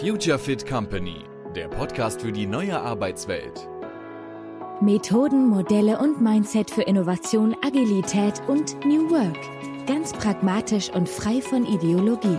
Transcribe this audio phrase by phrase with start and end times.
[0.00, 1.24] Future Fit Company,
[1.56, 3.68] der Podcast für die neue Arbeitswelt.
[4.80, 9.38] Methoden, Modelle und Mindset für Innovation, Agilität und New Work.
[9.86, 12.38] Ganz pragmatisch und frei von Ideologie.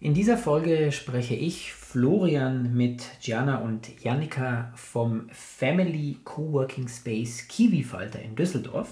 [0.00, 8.20] In dieser Folge spreche ich, Florian, mit Gianna und Jannika vom Family Coworking Space Kiwifalter
[8.20, 8.88] in Düsseldorf.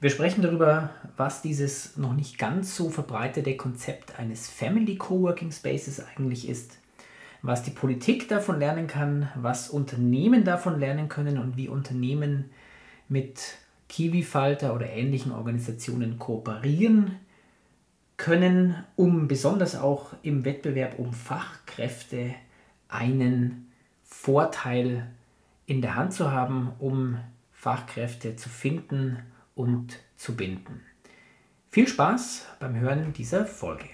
[0.00, 6.00] Wir sprechen darüber, was dieses noch nicht ganz so verbreitete Konzept eines Family Coworking Spaces
[6.00, 6.78] eigentlich ist,
[7.42, 12.44] was die Politik davon lernen kann, was Unternehmen davon lernen können und wie Unternehmen
[13.08, 13.40] mit
[13.88, 17.16] Kiwifalter oder ähnlichen Organisationen kooperieren
[18.16, 22.36] können, um besonders auch im Wettbewerb um Fachkräfte
[22.88, 23.72] einen
[24.04, 25.08] Vorteil
[25.66, 27.18] in der Hand zu haben, um
[27.50, 29.18] Fachkräfte zu finden
[29.58, 30.80] und zu binden.
[31.68, 33.88] Viel Spaß beim Hören dieser Folge.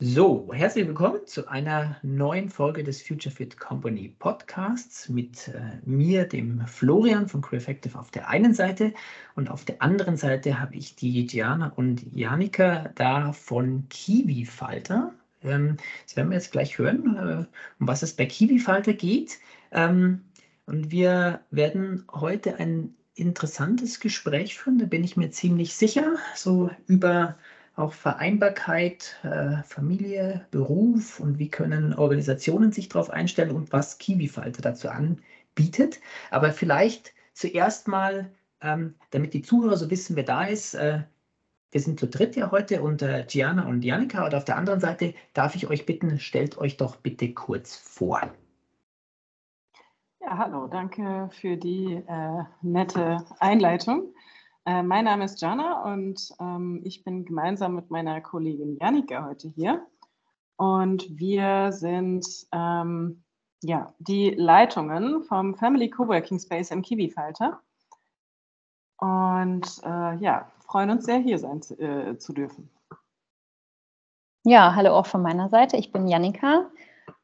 [0.00, 6.24] So, herzlich willkommen zu einer neuen Folge des Future Fit Company Podcasts mit äh, mir,
[6.28, 8.94] dem Florian von CreWeffective auf der einen Seite
[9.34, 15.12] und auf der anderen Seite habe ich die Diana und Janika da von Kiwi Falter.
[15.42, 17.46] Ähm, das werden wir jetzt gleich hören, äh,
[17.80, 19.38] um was es bei Kiwi Falter geht.
[19.72, 20.24] Ähm,
[20.68, 26.70] und wir werden heute ein interessantes Gespräch führen, da bin ich mir ziemlich sicher, so
[26.86, 27.36] über
[27.74, 34.60] auch Vereinbarkeit, äh, Familie, Beruf und wie können Organisationen sich darauf einstellen und was KiwiFalter
[34.60, 36.00] dazu anbietet.
[36.30, 38.30] Aber vielleicht zuerst mal,
[38.60, 40.74] ähm, damit die Zuhörer so wissen, wer da ist.
[40.74, 41.02] Äh,
[41.70, 44.26] wir sind zu dritt ja heute und äh, Gianna und Janika.
[44.26, 48.20] Und auf der anderen Seite darf ich euch bitten, stellt euch doch bitte kurz vor.
[50.28, 54.12] Ja, hallo, danke für die äh, nette Einleitung.
[54.66, 59.48] Äh, mein Name ist Jana und ähm, ich bin gemeinsam mit meiner Kollegin Janika heute
[59.48, 59.86] hier.
[60.58, 63.24] Und wir sind ähm,
[63.62, 67.62] ja, die Leitungen vom Family Coworking Space im Kiwi-Falter.
[68.98, 72.68] Und äh, ja, freuen uns sehr, hier sein zu, äh, zu dürfen.
[74.44, 75.78] Ja, hallo auch von meiner Seite.
[75.78, 76.70] Ich bin Janika.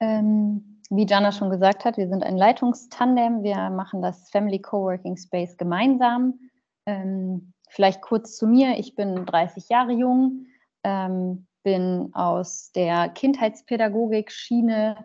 [0.00, 3.42] Ähm, wie Jana schon gesagt hat, wir sind ein Leitungstandem.
[3.42, 6.38] Wir machen das Family Coworking Space gemeinsam.
[6.86, 8.78] Ähm, vielleicht kurz zu mir.
[8.78, 10.46] Ich bin 30 Jahre jung,
[10.82, 14.96] ähm, bin aus der Kindheitspädagogik-Schiene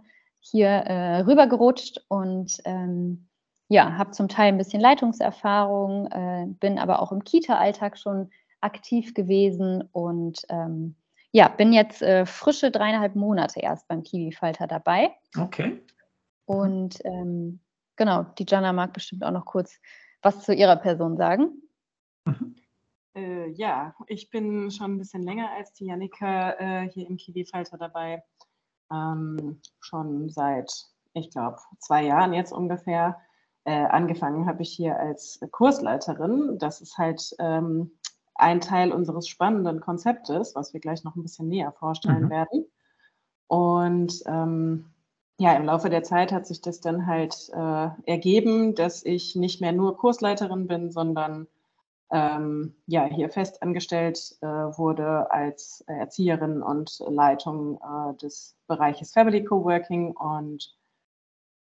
[0.41, 3.27] hier äh, rübergerutscht und ähm,
[3.69, 8.29] ja, habe zum Teil ein bisschen Leitungserfahrung, äh, bin aber auch im Kita-Alltag schon
[8.61, 10.95] aktiv gewesen und ähm,
[11.31, 15.15] ja, bin jetzt äh, frische dreieinhalb Monate erst beim Kiwi-Falter dabei.
[15.37, 15.81] Okay.
[16.45, 17.59] Und ähm,
[17.95, 19.79] genau, die Jana mag bestimmt auch noch kurz
[20.21, 21.61] was zu ihrer Person sagen.
[22.25, 22.55] Mhm.
[23.15, 27.77] Äh, ja, ich bin schon ein bisschen länger als die Jannika äh, hier im Kiwi-Falter
[27.77, 28.23] dabei.
[28.91, 30.71] Ähm, schon seit,
[31.13, 33.19] ich glaube, zwei Jahren jetzt ungefähr.
[33.65, 36.57] Äh, angefangen habe ich hier als Kursleiterin.
[36.59, 37.98] Das ist halt ähm,
[38.39, 42.29] ein Teil unseres spannenden Konzeptes, was wir gleich noch ein bisschen näher vorstellen mhm.
[42.29, 42.65] werden.
[43.47, 44.85] Und ähm,
[45.37, 49.61] ja, im Laufe der Zeit hat sich das dann halt äh, ergeben, dass ich nicht
[49.61, 51.47] mehr nur Kursleiterin bin, sondern
[52.11, 59.43] ähm, ja, hier fest angestellt äh, wurde als Erzieherin und Leitung äh, des Bereiches Family
[59.43, 60.15] Coworking.
[60.15, 60.75] Und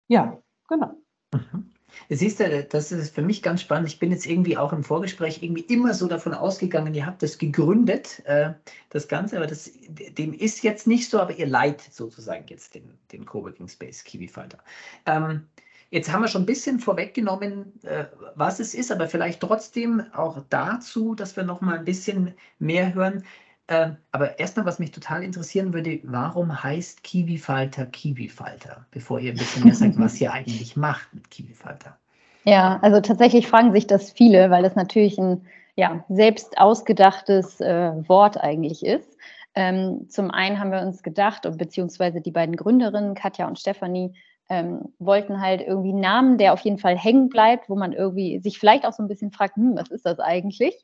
[0.08, 0.38] ja,
[0.68, 0.92] genau.
[1.32, 1.74] Mhm.
[2.08, 3.88] Siehst du, das ist für mich ganz spannend.
[3.88, 7.38] Ich bin jetzt irgendwie auch im Vorgespräch irgendwie immer so davon ausgegangen, ihr habt das
[7.38, 8.52] gegründet, äh,
[8.90, 12.98] das Ganze, aber das, dem ist jetzt nicht so, aber ihr leitet sozusagen jetzt den,
[13.12, 14.58] den Coworking Space Kiwi Falter.
[15.06, 15.46] Ähm,
[15.90, 20.42] jetzt haben wir schon ein bisschen vorweggenommen, äh, was es ist, aber vielleicht trotzdem auch
[20.50, 23.24] dazu, dass wir noch mal ein bisschen mehr hören.
[23.68, 28.86] Ähm, aber erstmal, was mich total interessieren würde, warum heißt Kiwi-Falter Kiwi-Falter?
[28.90, 31.96] Bevor ihr ein bisschen mehr sagt, was ihr eigentlich macht mit Kiwi-Falter.
[32.44, 35.46] Ja, also tatsächlich fragen sich das viele, weil das natürlich ein
[35.76, 39.18] ja, selbst ausgedachtes äh, Wort eigentlich ist.
[39.54, 44.14] Ähm, zum einen haben wir uns gedacht, beziehungsweise die beiden Gründerinnen, Katja und Stefanie,
[44.48, 48.40] ähm, wollten halt irgendwie einen Namen, der auf jeden Fall hängen bleibt, wo man irgendwie
[48.40, 50.74] sich vielleicht auch so ein bisschen fragt, hm, was ist das eigentlich?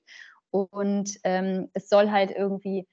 [0.55, 2.87] Und ähm, es soll halt irgendwie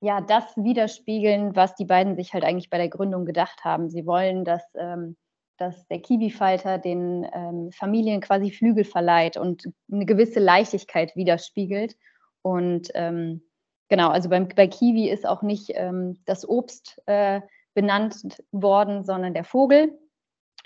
[0.00, 3.90] ja das widerspiegeln, was die beiden sich halt eigentlich bei der Gründung gedacht haben.
[3.90, 5.16] Sie wollen, dass, ähm,
[5.56, 11.96] dass der Kiwi-Falter den ähm, Familien quasi Flügel verleiht und eine gewisse Leichtigkeit widerspiegelt.
[12.42, 13.42] Und ähm,
[13.88, 17.40] genau, also beim, bei Kiwi ist auch nicht ähm, das Obst äh,
[17.74, 19.98] benannt worden, sondern der Vogel.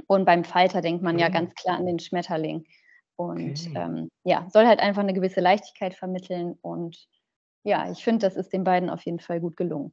[0.08, 1.32] Und beim Falter denkt man ja mhm.
[1.32, 2.66] ganz klar an den Schmetterling.
[3.16, 3.72] Und okay.
[3.74, 7.08] ähm, ja, soll halt einfach eine gewisse Leichtigkeit vermitteln und
[7.62, 9.92] ja, ich finde, das ist den beiden auf jeden Fall gut gelungen.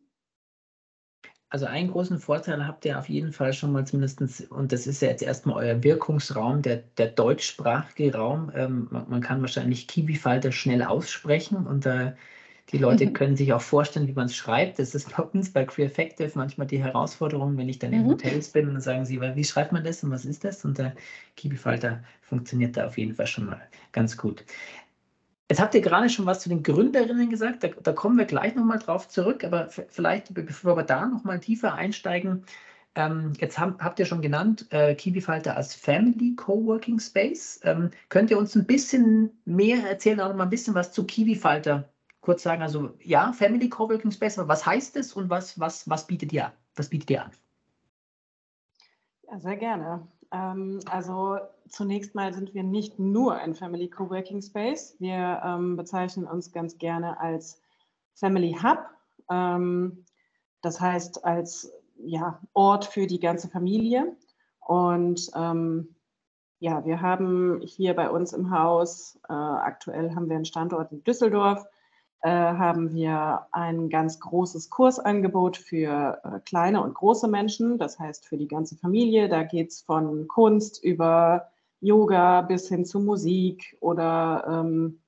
[1.49, 5.01] Also einen großen Vorteil habt ihr auf jeden Fall schon mal zumindest, und das ist
[5.01, 8.51] ja jetzt erstmal euer Wirkungsraum, der, der deutschsprachige Raum.
[8.55, 12.13] Ähm, man, man, kann wahrscheinlich Kiwi-Falter schnell aussprechen und äh,
[12.71, 13.13] die Leute mhm.
[13.13, 14.79] können sich auch vorstellen, wie man es schreibt.
[14.79, 18.11] Das ist bei uns bei Queer Effective manchmal die Herausforderung, wenn ich dann in mhm.
[18.11, 20.63] Hotels bin und dann sagen sie, wie schreibt man das und was ist das?
[20.63, 20.93] Und der
[21.35, 24.45] Kiwi-Falter funktioniert da auf jeden Fall schon mal ganz gut.
[25.49, 28.55] Jetzt habt ihr gerade schon was zu den Gründerinnen gesagt, da, da kommen wir gleich
[28.55, 32.45] nochmal drauf zurück, aber vielleicht, bevor wir da nochmal tiefer einsteigen,
[32.95, 37.59] ähm, jetzt hab, habt ihr schon genannt, äh, KiwiFalter als Family Coworking Space.
[37.63, 41.05] Ähm, könnt ihr uns ein bisschen mehr erzählen, auch noch mal ein bisschen was zu
[41.05, 41.90] KiwiFalter
[42.21, 42.61] kurz sagen?
[42.61, 46.45] Also ja, Family Coworking Space, aber was heißt es und was, was, was bietet ihr
[46.45, 46.51] an?
[46.75, 47.31] Was bietet ihr an?
[49.29, 50.07] Ja, sehr gerne.
[50.31, 51.37] Ähm, also
[51.69, 54.95] zunächst mal sind wir nicht nur ein Family Coworking Space.
[54.99, 57.61] Wir ähm, bezeichnen uns ganz gerne als
[58.13, 58.79] Family Hub.
[59.29, 60.05] Ähm,
[60.61, 64.15] das heißt als ja, Ort für die ganze Familie.
[64.59, 65.95] Und ähm,
[66.59, 71.03] ja, wir haben hier bei uns im Haus, äh, aktuell haben wir einen Standort in
[71.03, 71.65] Düsseldorf,
[72.29, 78.37] haben wir ein ganz großes Kursangebot für äh, kleine und große Menschen, das heißt für
[78.37, 79.27] die ganze Familie.
[79.27, 81.47] Da geht es von Kunst über
[81.79, 85.01] Yoga bis hin zu Musik oder ähm,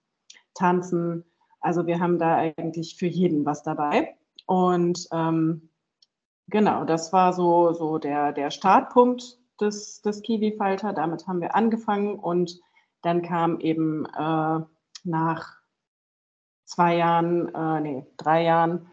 [0.56, 1.24] Tanzen.
[1.62, 4.16] Also wir haben da eigentlich für jeden was dabei.
[4.48, 5.70] Und ähm,
[6.48, 10.94] genau, das war so, so der, der Startpunkt des, des Kiwi-Falter.
[10.94, 12.60] Damit haben wir angefangen und
[13.02, 14.60] dann kam eben äh,
[15.04, 15.63] nach
[16.66, 18.88] zwei Jahren, äh, nee, drei Jahren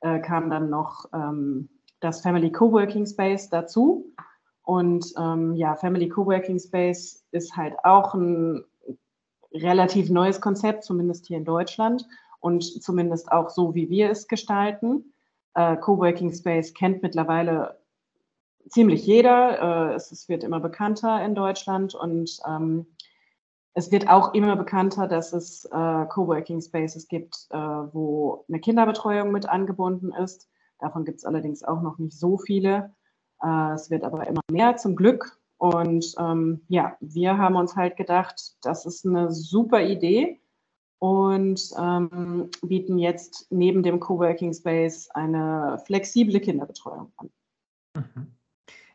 [0.00, 1.68] äh, kam dann noch ähm,
[2.00, 4.12] das Family Coworking Space dazu.
[4.62, 8.64] Und ähm, ja, Family Coworking Space ist halt auch ein
[9.52, 12.06] relativ neues Konzept, zumindest hier in Deutschland
[12.40, 15.12] und zumindest auch so, wie wir es gestalten.
[15.54, 17.78] Äh, Coworking Space kennt mittlerweile
[18.68, 19.90] ziemlich jeder.
[19.90, 22.86] Äh, es, es, wird immer bekannter in Deutschland und ähm,
[23.76, 29.30] es wird auch immer bekannter, dass es äh, Coworking Spaces gibt, äh, wo eine Kinderbetreuung
[29.30, 30.48] mit angebunden ist.
[30.78, 32.94] Davon gibt es allerdings auch noch nicht so viele.
[33.42, 35.38] Äh, es wird aber immer mehr zum Glück.
[35.58, 40.40] Und ähm, ja, wir haben uns halt gedacht, das ist eine super Idee
[40.98, 47.30] und ähm, bieten jetzt neben dem Coworking Space eine flexible Kinderbetreuung an.
[47.94, 48.36] Mhm.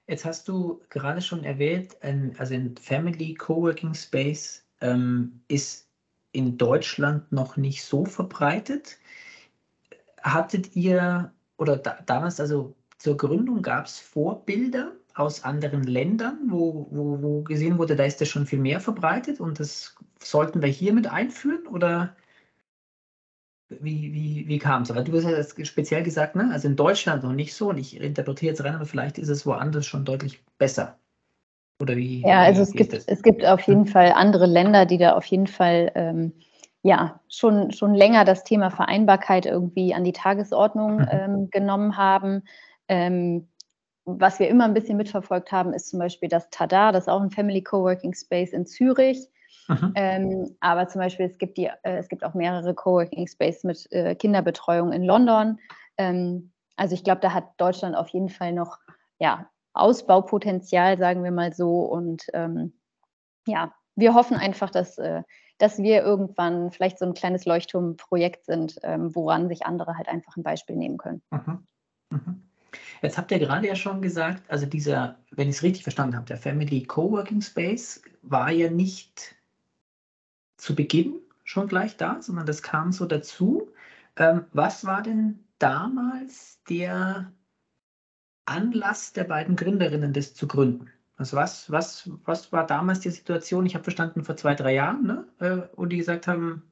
[0.07, 5.89] Jetzt hast du gerade schon erwähnt, also ein Family Coworking Space ähm, ist
[6.31, 8.98] in Deutschland noch nicht so verbreitet.
[10.22, 16.88] Hattet ihr, oder da, damals, also zur Gründung, gab es Vorbilder aus anderen Ländern, wo,
[16.92, 20.69] wo, wo gesehen wurde, da ist das schon viel mehr verbreitet und das sollten wir
[20.69, 21.68] hier mit einführen?
[21.68, 22.16] Oder
[23.69, 24.92] wie, wie, wie kam es?
[24.92, 26.50] Aber du hast ja speziell gesagt, ne?
[26.51, 29.45] also in Deutschland noch nicht so und ich interpretiere jetzt rein, aber vielleicht ist es
[29.45, 30.98] woanders schon deutlich besser.
[31.81, 32.22] Oder wie?
[32.22, 35.48] Ja, also es gibt, es gibt auf jeden Fall andere Länder, die da auf jeden
[35.48, 36.33] Fall ähm,
[36.83, 41.07] ja schon, schon länger das Thema Vereinbarkeit irgendwie an die Tagesordnung mhm.
[41.12, 42.44] ähm, genommen haben.
[42.88, 43.48] Ähm,
[44.06, 47.22] was wir immer ein bisschen mitverfolgt haben, ist zum Beispiel das Tada, das ist auch
[47.22, 49.27] ein Family Coworking Space in Zürich.
[49.68, 49.94] Mhm.
[49.95, 53.92] Ähm, aber zum Beispiel, es gibt, die, äh, es gibt auch mehrere Coworking Spaces mit
[53.92, 55.60] äh, Kinderbetreuung in London.
[55.98, 58.79] Ähm, also ich glaube, da hat Deutschland auf jeden Fall noch
[59.22, 61.82] ja, Ausbaupotenzial, sagen wir mal so.
[61.82, 62.74] Und ähm,
[63.48, 65.24] ja, wir hoffen einfach, dass, äh,
[65.58, 70.36] dass wir irgendwann vielleicht so ein kleines Leuchtturmprojekt sind, ähm, woran sich andere halt einfach
[70.36, 71.22] ein Beispiel nehmen können.
[71.32, 71.68] Mhm.
[72.10, 72.44] Mhm.
[73.01, 76.28] Jetzt habt ihr gerade ja schon gesagt, also dieser, wenn ich es richtig verstanden habe,
[76.28, 79.36] der Family Coworking Space war ja nicht
[80.58, 83.72] zu Beginn schon gleich da, sondern das kam so dazu.
[84.16, 87.32] Ähm, was war denn damals der
[88.45, 90.89] Anlass der beiden Gründerinnen, das zu gründen?
[91.17, 93.65] Also was, was, was war damals die Situation?
[93.65, 95.27] Ich habe verstanden, vor zwei, drei Jahren, ne?
[95.39, 96.71] Äh, wo die gesagt haben,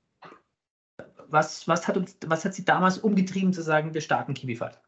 [1.28, 4.82] was, was, hat uns, was hat sie damals umgetrieben zu sagen, wir starten KiwiFat?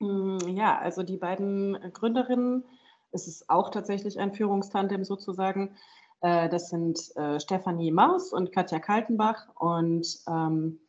[0.00, 2.64] Mm, ja, also die beiden Gründerinnen,
[3.12, 5.76] es ist auch tatsächlich ein Führungstandem sozusagen.
[6.20, 10.80] Äh, das sind äh, Stefanie Maus und Katja Kaltenbach und ähm,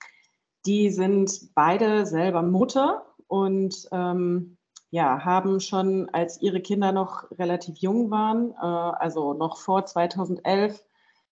[0.65, 4.57] die sind beide selber Mutter und ähm,
[4.91, 10.83] ja, haben schon, als ihre Kinder noch relativ jung waren, äh, also noch vor 2011,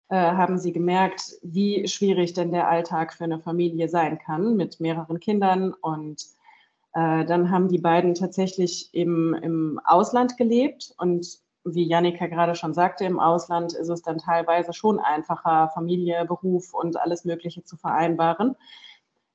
[0.08, 4.80] äh, haben sie gemerkt, wie schwierig denn der Alltag für eine Familie sein kann mit
[4.80, 5.72] mehreren Kindern.
[5.74, 6.24] Und
[6.94, 12.74] äh, dann haben die beiden tatsächlich im, im Ausland gelebt und wie Janika gerade schon
[12.74, 17.76] sagte, im Ausland ist es dann teilweise schon einfacher, Familie, Beruf und alles Mögliche zu
[17.76, 18.56] vereinbaren.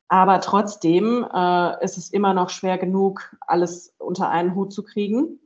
[0.08, 5.40] Aber trotzdem äh, ist es immer noch schwer genug, alles unter einen Hut zu kriegen.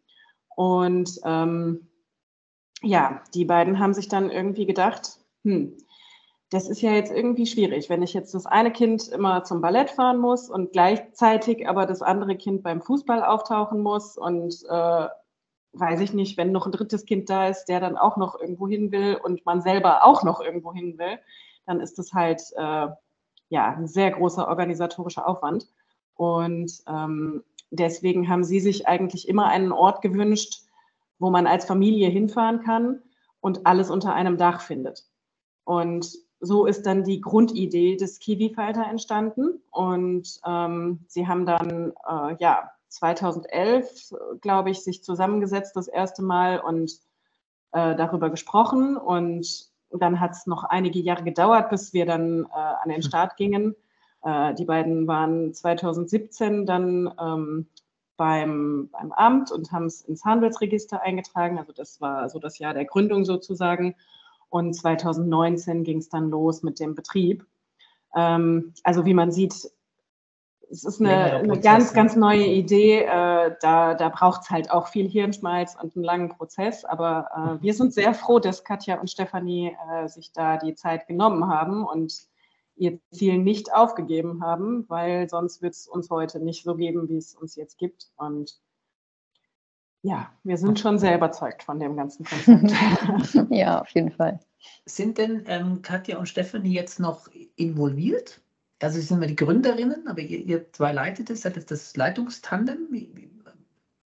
[0.56, 1.88] Und ähm,
[2.82, 5.78] ja, die beiden haben sich dann irgendwie gedacht, hm,
[6.50, 9.92] das ist ja jetzt irgendwie schwierig, wenn ich jetzt das eine Kind immer zum Ballett
[9.92, 15.08] fahren muss und gleichzeitig aber das andere Kind beim Fußball auftauchen muss und äh,
[15.74, 18.68] weiß ich nicht, wenn noch ein drittes Kind da ist, der dann auch noch irgendwo
[18.68, 21.20] hin will und man selber auch noch irgendwo hin will,
[21.68, 22.88] dann ist das halt äh,
[23.50, 25.68] ja ein sehr großer organisatorischer Aufwand.
[26.16, 30.64] Und ähm, deswegen haben sie sich eigentlich immer einen Ort gewünscht,
[31.18, 33.02] wo man als Familie hinfahren kann
[33.42, 35.06] und alles unter einem Dach findet.
[35.64, 39.62] Und so ist dann die Grundidee des Kiwi-Falter entstanden.
[39.72, 46.60] Und ähm, sie haben dann, äh, ja, 2011, glaube ich, sich zusammengesetzt das erste Mal
[46.60, 46.92] und
[47.72, 48.98] äh, darüber gesprochen.
[48.98, 53.38] Und dann hat es noch einige Jahre gedauert, bis wir dann äh, an den Start
[53.38, 53.76] gingen.
[54.24, 57.68] Äh, die beiden waren 2017 dann ähm,
[58.18, 61.58] beim, beim Amt und haben es ins Handelsregister eingetragen.
[61.58, 63.96] Also das war so das Jahr der Gründung sozusagen.
[64.50, 67.46] Und 2019 ging es dann los mit dem Betrieb.
[68.16, 69.72] Ähm, also wie man sieht,
[70.72, 73.04] es ist eine, eine ganz, ganz neue Idee.
[73.04, 76.86] Äh, da da braucht es halt auch viel Hirnschmalz und einen langen Prozess.
[76.86, 81.08] Aber äh, wir sind sehr froh, dass Katja und Stefanie äh, sich da die Zeit
[81.08, 82.14] genommen haben und
[82.76, 87.18] ihr Ziel nicht aufgegeben haben, weil sonst wird es uns heute nicht so geben, wie
[87.18, 88.08] es uns jetzt gibt.
[88.16, 88.60] Und
[90.02, 93.50] ja, wir sind schon sehr überzeugt von dem ganzen Konzept.
[93.50, 94.40] ja, auf jeden Fall.
[94.86, 98.42] Sind denn ähm, Katja und Stefanie jetzt noch involviert?
[98.82, 101.96] Also Sie sind mal die Gründerinnen, aber ihr, ihr zwei leitet es, seid jetzt das
[101.96, 102.88] Leitungstandem.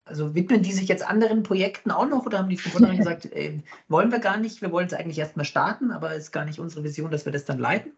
[0.05, 3.29] Also widmen die sich jetzt anderen Projekten auch noch oder haben die von vornherein gesagt,
[3.31, 6.45] ey, wollen wir gar nicht, wir wollen es eigentlich erstmal starten, aber es ist gar
[6.45, 7.91] nicht unsere Vision, dass wir das dann leiten?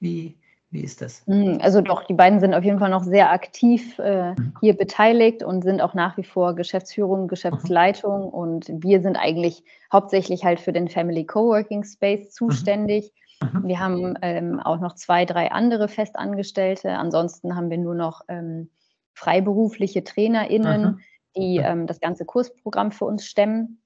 [0.00, 0.36] Wie,
[0.70, 1.22] wie ist das?
[1.26, 4.54] Hm, also doch, die beiden sind auf jeden Fall noch sehr aktiv äh, mhm.
[4.60, 8.28] hier beteiligt und sind auch nach wie vor Geschäftsführung, Geschäftsleitung mhm.
[8.28, 13.12] und wir sind eigentlich hauptsächlich halt für den Family Coworking Space zuständig.
[13.42, 13.60] Mhm.
[13.60, 13.68] mhm.
[13.68, 16.92] Wir haben ähm, auch noch zwei, drei andere Festangestellte.
[16.92, 18.70] Ansonsten haben wir nur noch ähm,
[19.14, 21.00] freiberufliche TrainerInnen, mhm.
[21.36, 23.82] die ähm, das ganze Kursprogramm für uns stemmen.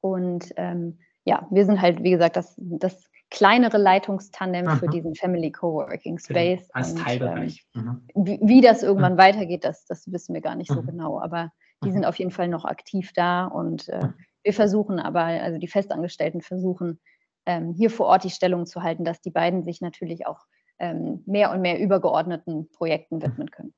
[0.00, 4.76] Und ähm, ja, wir sind halt, wie gesagt, das, das kleinere Leitungstandem Aha.
[4.76, 6.68] für diesen Family Coworking Space.
[6.72, 7.66] Als und, Teilbereich.
[7.74, 9.18] Ähm, wie, wie, das irgendwann mhm.
[9.18, 10.86] weitergeht, das, das wissen wir gar nicht so mhm.
[10.86, 11.20] genau.
[11.20, 11.52] Aber
[11.84, 14.08] die sind auf jeden Fall noch aktiv da und äh,
[14.42, 17.00] wir versuchen aber, also die Festangestellten versuchen,
[17.48, 20.46] ähm, hier vor Ort die Stellung zu halten, dass die beiden sich natürlich auch
[20.78, 23.74] ähm, mehr und mehr übergeordneten Projekten widmen können.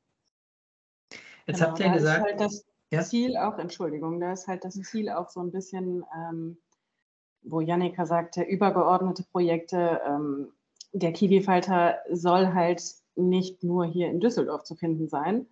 [1.47, 2.25] Jetzt genau, habt ihr gesagt.
[2.25, 3.03] Halt das ja?
[3.03, 6.59] Ziel auch, Entschuldigung, da ist halt das Ziel auch so ein bisschen ähm,
[7.43, 10.00] wo Janika sagte, übergeordnete Projekte.
[10.07, 10.49] Ähm,
[10.93, 12.83] der Kiwi-Falter soll halt
[13.15, 15.47] nicht nur hier in Düsseldorf zu finden sein,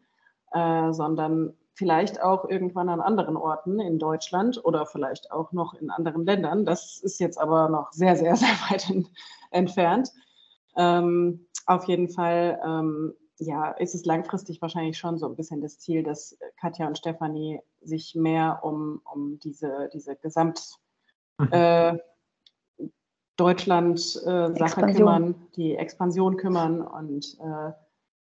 [0.52, 5.90] äh, sondern vielleicht auch irgendwann an anderen Orten in Deutschland oder vielleicht auch noch in
[5.90, 6.66] anderen Ländern.
[6.66, 9.08] Das ist jetzt aber noch sehr, sehr, sehr weit in,
[9.50, 10.12] entfernt.
[10.76, 15.78] Ähm, auf jeden Fall, ähm, ja, ist es langfristig wahrscheinlich schon so ein bisschen das
[15.78, 20.78] Ziel, dass Katja und Stefanie sich mehr um, um diese, diese Gesamt-
[21.40, 21.52] Mhm.
[21.52, 21.98] äh,
[23.36, 27.72] Deutschland-Sache äh, kümmern, die Expansion kümmern und äh,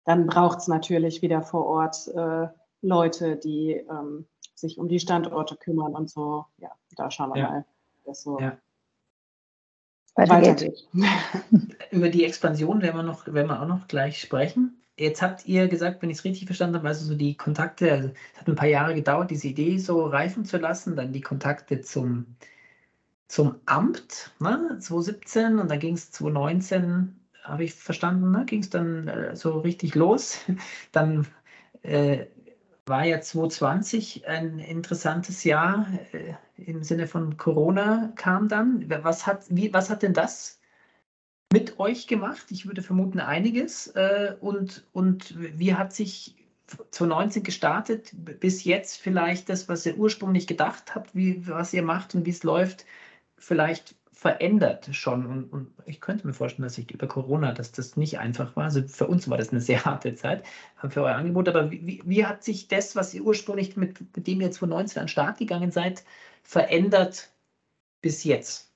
[0.06, 2.48] dann braucht es natürlich wieder vor Ort äh,
[2.85, 6.47] Leute, die ähm, sich um die Standorte kümmern und so.
[6.59, 7.50] Ja, da schauen wir ja.
[7.50, 7.64] mal,
[8.05, 8.57] dass so ja.
[10.14, 10.87] weitergeht.
[11.91, 14.81] Über die Expansion werden wir, noch, werden wir auch noch gleich sprechen.
[14.97, 18.11] Jetzt habt ihr gesagt, wenn ich es richtig verstanden habe, also so die Kontakte, also
[18.33, 21.81] es hat ein paar Jahre gedauert, diese Idee so reifen zu lassen, dann die Kontakte
[21.81, 22.37] zum
[23.26, 28.71] zum Amt, ne, 2017 und dann ging es 2019, habe ich verstanden, ne, ging es
[28.71, 30.38] dann äh, so richtig los.
[30.93, 31.26] Dann
[31.83, 32.26] äh,
[32.87, 38.88] war ja 2020 ein interessantes Jahr äh, im Sinne von Corona kam dann.
[38.88, 40.61] Was hat, wie, was hat denn das
[41.53, 42.47] mit euch gemacht?
[42.50, 43.88] Ich würde vermuten einiges.
[43.88, 46.37] Äh, und, und wie hat sich
[46.67, 52.14] 2019 gestartet bis jetzt vielleicht das, was ihr ursprünglich gedacht habt, wie, was ihr macht
[52.14, 52.87] und wie es läuft,
[53.38, 55.26] vielleicht verändert schon.
[55.26, 58.64] Und, und, ich könnte mir vorstellen, dass sich über Corona, dass das nicht einfach war.
[58.64, 60.45] Also für uns war das eine sehr harte Zeit
[60.88, 61.47] für euer Angebot.
[61.47, 65.04] Aber wie, wie hat sich das, was ihr ursprünglich mit, mit dem ihr 2019 an
[65.04, 66.04] den Start gegangen seid,
[66.43, 67.33] verändert
[68.00, 68.73] bis jetzt?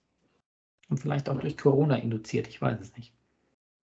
[0.90, 3.14] Und vielleicht auch durch Corona induziert, ich weiß es nicht.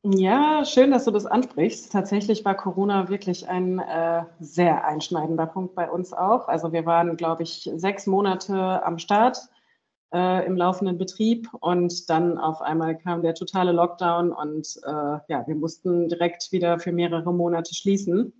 [0.03, 1.91] Ja, schön, dass du das ansprichst.
[1.91, 6.48] Tatsächlich war Corona wirklich ein äh, sehr einschneidender Punkt bei uns auch.
[6.48, 9.50] Also wir waren, glaube ich, sechs Monate am Start
[10.15, 15.45] äh, im laufenden Betrieb und dann auf einmal kam der totale Lockdown und äh, ja,
[15.45, 18.31] wir mussten direkt wieder für mehrere Monate schließen.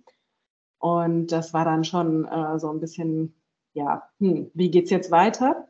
[0.78, 3.34] Und das war dann schon äh, so ein bisschen,
[3.74, 5.68] ja, hm, wie geht's jetzt weiter?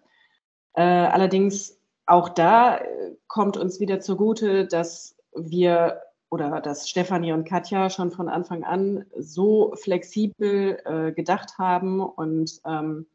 [0.75, 7.45] Äh, allerdings auch da äh, kommt uns wieder zugute, dass wir oder dass Stefanie und
[7.49, 13.07] Katja schon von Anfang an so flexibel äh, gedacht haben und ähm,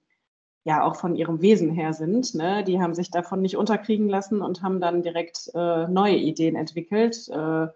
[0.63, 2.35] ja auch von ihrem Wesen her sind.
[2.35, 2.63] Ne?
[2.63, 7.29] Die haben sich davon nicht unterkriegen lassen und haben dann direkt äh, neue Ideen entwickelt,
[7.29, 7.67] äh,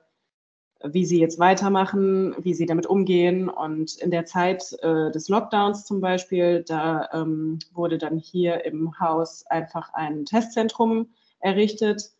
[0.83, 3.49] wie sie jetzt weitermachen, wie sie damit umgehen.
[3.49, 8.99] Und in der Zeit äh, des Lockdowns zum Beispiel, da ähm, wurde dann hier im
[8.99, 12.11] Haus einfach ein Testzentrum errichtet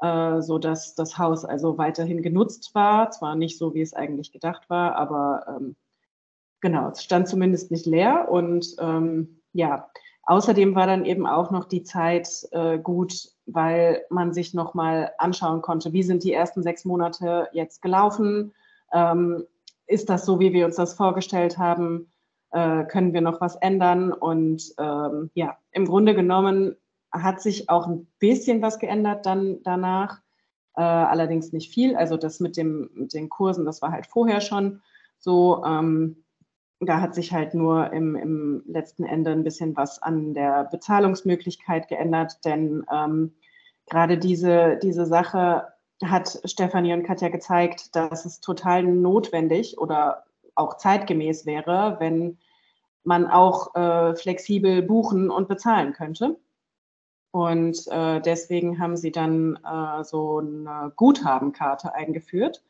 [0.00, 3.10] äh, so dass das Haus also weiterhin genutzt war.
[3.10, 5.76] Zwar nicht so, wie es eigentlich gedacht war, aber ähm,
[6.60, 8.28] genau, es stand zumindest nicht leer.
[8.30, 9.90] Und ähm, ja,
[10.30, 15.60] außerdem war dann eben auch noch die Zeit äh, gut, weil man sich nochmal anschauen
[15.60, 18.54] konnte, wie sind die ersten sechs Monate jetzt gelaufen?
[18.92, 19.44] Ähm,
[19.88, 22.12] ist das so, wie wir uns das vorgestellt haben?
[22.52, 24.12] Äh, können wir noch was ändern?
[24.12, 26.76] Und ähm, ja, im Grunde genommen
[27.10, 30.20] hat sich auch ein bisschen was geändert dann danach,
[30.76, 31.96] äh, allerdings nicht viel.
[31.96, 34.80] Also das mit, dem, mit den Kursen, das war halt vorher schon
[35.18, 35.64] so.
[35.64, 36.22] Ähm,
[36.80, 41.88] da hat sich halt nur im, im letzten Ende ein bisschen was an der Bezahlungsmöglichkeit
[41.88, 43.34] geändert, denn ähm,
[43.86, 45.68] gerade diese, diese Sache
[46.02, 52.38] hat Stefanie und Katja gezeigt, dass es total notwendig oder auch zeitgemäß wäre, wenn
[53.04, 56.38] man auch äh, flexibel buchen und bezahlen könnte.
[57.32, 62.62] Und äh, deswegen haben sie dann äh, so eine Guthabenkarte eingeführt.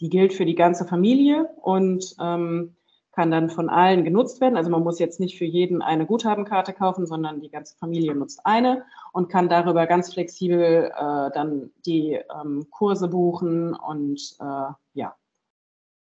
[0.00, 2.76] Die gilt für die ganze Familie und ähm,
[3.16, 4.58] kann dann von allen genutzt werden.
[4.58, 8.42] Also man muss jetzt nicht für jeden eine Guthabenkarte kaufen, sondern die ganze Familie nutzt
[8.44, 15.16] eine und kann darüber ganz flexibel äh, dann die ähm, Kurse buchen und äh, ja,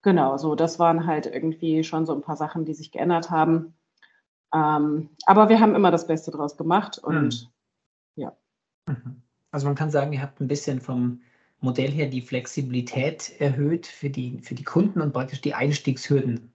[0.02, 3.72] genau, so das waren halt irgendwie schon so ein paar Sachen, die sich geändert haben.
[4.52, 7.50] Ähm, aber wir haben immer das Beste draus gemacht und mhm.
[8.16, 8.36] Ja.
[8.86, 9.22] Mhm.
[9.52, 11.22] Also man kann sagen, ihr habt ein bisschen vom
[11.60, 16.52] Modell her die Flexibilität erhöht für die, für die Kunden und praktisch die Einstiegshürden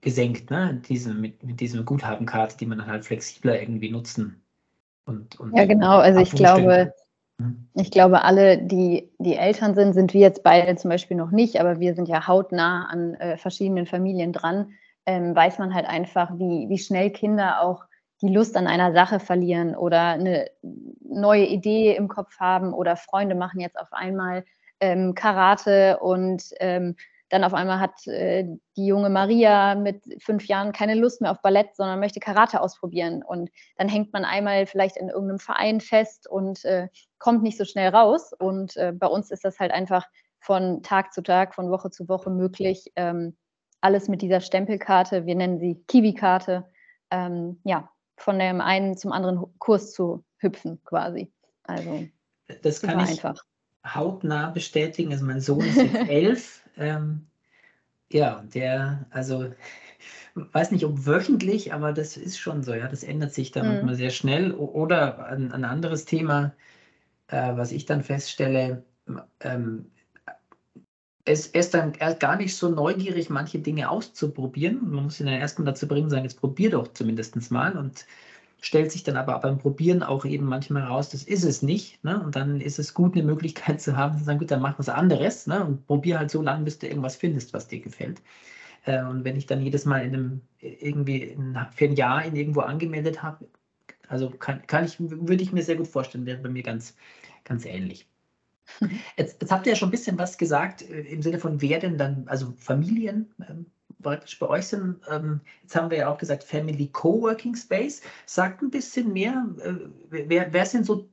[0.00, 0.80] gesenkt, ne?
[0.88, 4.42] Diese, mit, mit diesem Guthabenkarte, die man dann halt flexibler irgendwie nutzen
[5.04, 5.98] und, und Ja, genau.
[5.98, 6.92] Also ich glaube,
[7.38, 7.68] mhm.
[7.74, 11.60] ich glaube, alle, die, die Eltern sind, sind wir jetzt beide zum Beispiel noch nicht,
[11.60, 14.72] aber wir sind ja hautnah an äh, verschiedenen Familien dran,
[15.06, 17.84] ähm, weiß man halt einfach, wie, wie schnell Kinder auch
[18.22, 20.50] die Lust an einer Sache verlieren oder eine
[21.02, 24.44] neue Idee im Kopf haben oder Freunde machen jetzt auf einmal
[24.78, 26.96] ähm, Karate und ähm,
[27.30, 28.44] dann auf einmal hat äh,
[28.76, 33.22] die junge Maria mit fünf Jahren keine Lust mehr auf Ballett, sondern möchte Karate ausprobieren.
[33.22, 36.88] Und dann hängt man einmal vielleicht in irgendeinem Verein fest und äh,
[37.18, 38.32] kommt nicht so schnell raus.
[38.38, 40.06] Und äh, bei uns ist das halt einfach
[40.40, 42.92] von Tag zu Tag, von Woche zu Woche möglich.
[42.96, 43.36] Ähm,
[43.80, 46.66] alles mit dieser Stempelkarte, wir nennen sie Kiwi-Karte.
[47.10, 51.32] Ähm, ja, von dem einen zum anderen Kurs zu hüpfen, quasi.
[51.64, 52.06] Also
[52.62, 53.42] das kann ich einfach.
[53.86, 55.12] hautnah bestätigen.
[55.12, 56.68] Also mein Sohn ist jetzt elf.
[56.80, 57.26] Ähm,
[58.10, 59.52] ja, der, also
[60.34, 63.72] weiß nicht, ob wöchentlich, aber das ist schon so, ja, das ändert sich dann mhm.
[63.74, 64.52] manchmal sehr schnell.
[64.52, 66.54] Oder ein, ein anderes Thema,
[67.28, 68.84] äh, was ich dann feststelle,
[69.40, 69.86] ähm,
[71.24, 74.90] es ist dann gar nicht so neugierig, manche Dinge auszuprobieren.
[74.90, 78.06] Man muss ihn dann erstmal dazu bringen, sagen, jetzt probier doch zumindest mal und
[78.60, 82.02] stellt sich dann aber beim Probieren auch eben manchmal raus, das ist es nicht.
[82.04, 82.22] Ne?
[82.22, 84.88] Und dann ist es gut, eine Möglichkeit zu haben, zu sagen, gut, dann mach was
[84.88, 85.64] anderes ne?
[85.64, 88.20] und probier halt so lange, bis du irgendwas findest, was dir gefällt.
[88.84, 92.36] Äh, und wenn ich dann jedes Mal in einem, irgendwie in, für ein Jahr in
[92.36, 93.46] irgendwo angemeldet habe,
[94.08, 96.96] also kann, kann ich, würde ich mir sehr gut vorstellen, wäre bei mir ganz,
[97.44, 98.06] ganz ähnlich.
[99.16, 101.80] Jetzt, jetzt, habt ihr ja schon ein bisschen was gesagt äh, im Sinne von wer
[101.80, 103.66] denn dann, also Familien ähm,
[104.02, 105.00] praktisch bei euch sind.
[105.10, 108.02] Ähm, jetzt haben wir ja auch gesagt Family Coworking Space.
[108.26, 109.74] Sagt ein bisschen mehr, äh,
[110.10, 111.08] wer, wer sind so,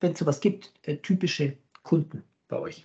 [0.00, 2.84] wenn es sowas gibt, äh, typische Kunden bei euch?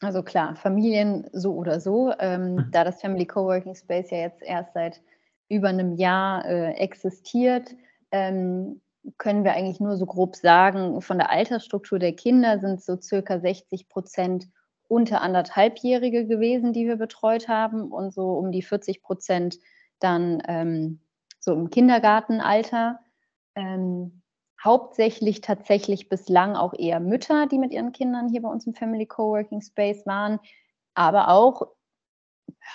[0.00, 2.12] Also klar, Familien so oder so.
[2.18, 2.68] Ähm, mhm.
[2.72, 5.00] Da das Family Coworking Space ja jetzt erst seit
[5.48, 7.74] über einem Jahr äh, existiert,
[8.10, 8.80] ähm,
[9.18, 13.38] können wir eigentlich nur so grob sagen, von der Altersstruktur der Kinder sind so circa
[13.38, 14.48] 60 Prozent
[14.92, 19.58] unter anderthalbjährige gewesen, die wir betreut haben und so um die 40 Prozent
[20.00, 21.00] dann ähm,
[21.40, 23.00] so im Kindergartenalter.
[23.54, 24.20] Ähm,
[24.62, 29.06] hauptsächlich tatsächlich bislang auch eher Mütter, die mit ihren Kindern hier bei uns im Family
[29.06, 30.38] Coworking Space waren,
[30.92, 31.68] aber auch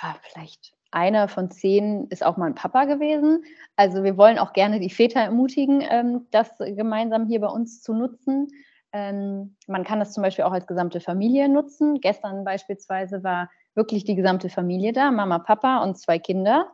[0.02, 3.46] ja, vielleicht einer von zehn ist auch mal ein Papa gewesen.
[3.76, 7.94] Also wir wollen auch gerne die Väter ermutigen, ähm, das gemeinsam hier bei uns zu
[7.94, 8.48] nutzen.
[8.94, 12.00] Ähm, man kann das zum Beispiel auch als gesamte Familie nutzen.
[12.00, 16.72] Gestern beispielsweise war wirklich die gesamte Familie da, Mama, Papa und zwei Kinder.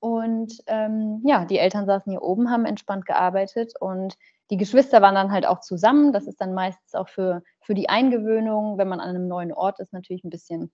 [0.00, 4.16] Und ähm, ja, die Eltern saßen hier oben, haben entspannt gearbeitet und
[4.50, 6.12] die Geschwister waren dann halt auch zusammen.
[6.12, 9.78] Das ist dann meistens auch für, für die Eingewöhnung, wenn man an einem neuen Ort
[9.78, 10.72] ist, natürlich ein bisschen,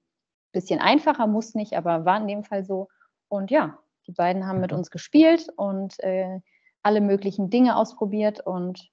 [0.53, 2.89] bisschen einfacher, muss nicht, aber war in dem Fall so.
[3.29, 4.79] Und ja, die beiden haben mit mhm.
[4.79, 6.41] uns gespielt und äh,
[6.83, 8.41] alle möglichen Dinge ausprobiert.
[8.41, 8.89] Und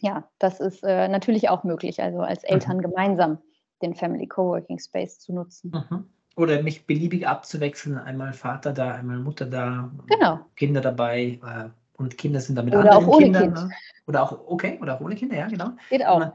[0.00, 2.48] ja, das ist äh, natürlich auch möglich, also als mhm.
[2.48, 2.82] Eltern mhm.
[2.82, 3.38] gemeinsam
[3.82, 5.70] den Family Coworking Space zu nutzen.
[5.70, 6.04] Mhm.
[6.36, 10.40] Oder mich beliebig abzuwechseln, einmal Vater da, einmal Mutter da, genau.
[10.56, 13.42] Kinder dabei äh, und Kinder sind damit oder anderen auch ohne Kindern.
[13.42, 13.54] Kind.
[13.54, 13.70] Ne?
[14.06, 15.70] Oder auch, okay, oder auch ohne Kinder, ja, genau.
[15.90, 16.18] Geht auch.
[16.18, 16.32] Man,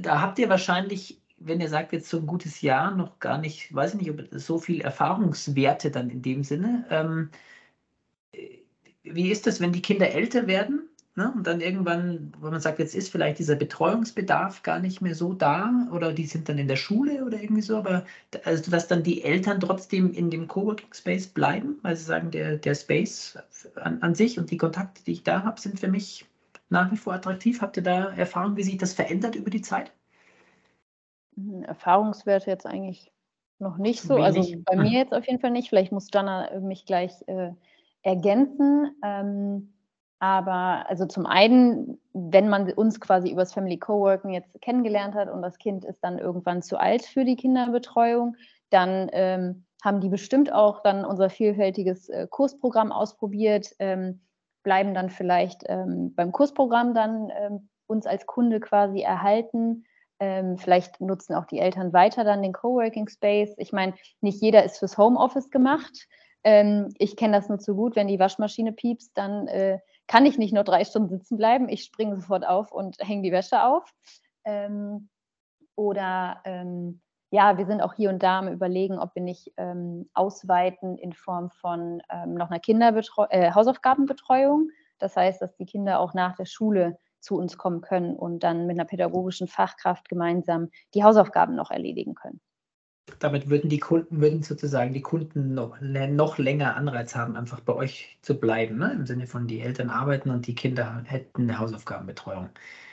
[0.00, 3.74] da habt ihr wahrscheinlich, wenn ihr sagt, jetzt so ein gutes Jahr, noch gar nicht,
[3.74, 6.86] weiß ich nicht, ob so viel Erfahrungswerte dann in dem Sinne.
[6.90, 7.30] Ähm,
[9.02, 10.88] wie ist das, wenn die Kinder älter werden?
[11.14, 11.30] Ne?
[11.36, 15.34] Und dann irgendwann, wo man sagt, jetzt ist vielleicht dieser Betreuungsbedarf gar nicht mehr so
[15.34, 18.06] da oder die sind dann in der Schule oder irgendwie so, aber
[18.44, 22.56] also, dass dann die Eltern trotzdem in dem Coworking Space bleiben, weil sie sagen, der,
[22.56, 23.38] der Space
[23.74, 26.24] an, an sich und die Kontakte, die ich da habe, sind für mich
[26.70, 27.60] nach wie vor attraktiv.
[27.60, 29.92] Habt ihr da Erfahrung, wie sich das verändert über die Zeit?
[31.36, 33.12] Hm, Erfahrungswerte jetzt eigentlich
[33.58, 34.16] noch nicht so.
[34.16, 34.54] Also Wenig.
[34.54, 35.68] Also bei mir jetzt auf jeden Fall nicht.
[35.68, 37.50] Vielleicht muss Jana mich gleich äh,
[38.02, 38.96] ergänzen.
[39.04, 39.71] Ähm,
[40.22, 45.42] aber also zum einen, wenn man uns quasi übers Family Coworking jetzt kennengelernt hat und
[45.42, 48.36] das Kind ist dann irgendwann zu alt für die Kinderbetreuung,
[48.70, 54.20] dann ähm, haben die bestimmt auch dann unser vielfältiges äh, Kursprogramm ausprobiert, ähm,
[54.62, 59.86] bleiben dann vielleicht ähm, beim Kursprogramm dann ähm, uns als Kunde quasi erhalten.
[60.20, 63.56] Ähm, vielleicht nutzen auch die Eltern weiter dann den Coworking Space.
[63.58, 66.06] Ich meine, nicht jeder ist fürs Homeoffice gemacht.
[66.44, 70.38] Ähm, ich kenne das nur zu gut, wenn die Waschmaschine piepst, dann äh, kann ich
[70.38, 71.68] nicht nur drei Stunden sitzen bleiben.
[71.68, 73.90] Ich springe sofort auf und hänge die Wäsche auf.
[74.44, 75.08] Ähm,
[75.74, 80.10] oder ähm, ja, wir sind auch hier und da am Überlegen, ob wir nicht ähm,
[80.12, 84.68] ausweiten in Form von ähm, noch einer Kinderbetreu äh, Hausaufgabenbetreuung.
[84.98, 88.66] Das heißt, dass die Kinder auch nach der Schule zu uns kommen können und dann
[88.66, 92.40] mit einer pädagogischen Fachkraft gemeinsam die Hausaufgaben noch erledigen können
[93.18, 97.74] damit würden die Kunden, würden sozusagen die Kunden noch, noch länger Anreiz haben, einfach bei
[97.74, 98.92] euch zu bleiben, ne?
[98.92, 102.50] im Sinne von die Eltern arbeiten und die Kinder hätten eine Hausaufgabenbetreuung.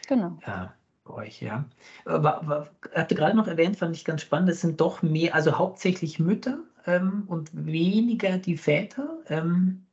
[0.08, 0.38] Genau.
[0.46, 1.66] Ja, bei euch, ja.
[2.06, 5.58] Aber, habt ihr gerade noch erwähnt, fand ich ganz spannend, es sind doch mehr, also
[5.58, 9.20] hauptsächlich Mütter ähm, und weniger die Väter.
[9.28, 9.86] Ähm,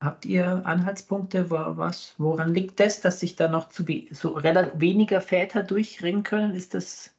[0.00, 5.62] habt ihr Anhaltspunkte, was, woran liegt das, dass sich da noch zu so weniger Väter
[5.62, 6.54] durchringen können?
[6.54, 7.13] Ist das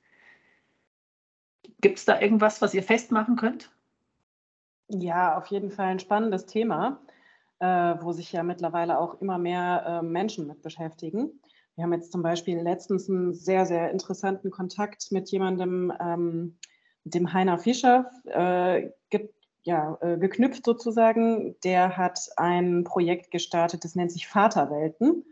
[1.86, 3.70] Gibt es da irgendwas, was ihr festmachen könnt?
[4.88, 7.00] Ja, auf jeden Fall ein spannendes Thema,
[7.60, 11.40] äh, wo sich ja mittlerweile auch immer mehr äh, Menschen mit beschäftigen.
[11.76, 16.58] Wir haben jetzt zum Beispiel letztens einen sehr, sehr interessanten Kontakt mit jemandem, ähm,
[17.04, 19.30] dem Heiner Fischer, äh, ge
[19.62, 21.56] ja, äh, geknüpft sozusagen.
[21.64, 25.24] Der hat ein Projekt gestartet, das nennt sich Vaterwelten.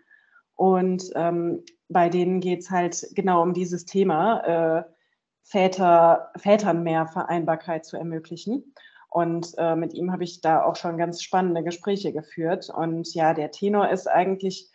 [0.54, 4.94] Und ähm, bei denen geht es halt genau um dieses Thema äh,
[5.43, 8.73] Väter, Vätern mehr Vereinbarkeit zu ermöglichen.
[9.10, 12.69] Und äh, mit ihm habe ich da auch schon ganz spannende Gespräche geführt.
[12.69, 14.71] Und ja, der Tenor ist eigentlich,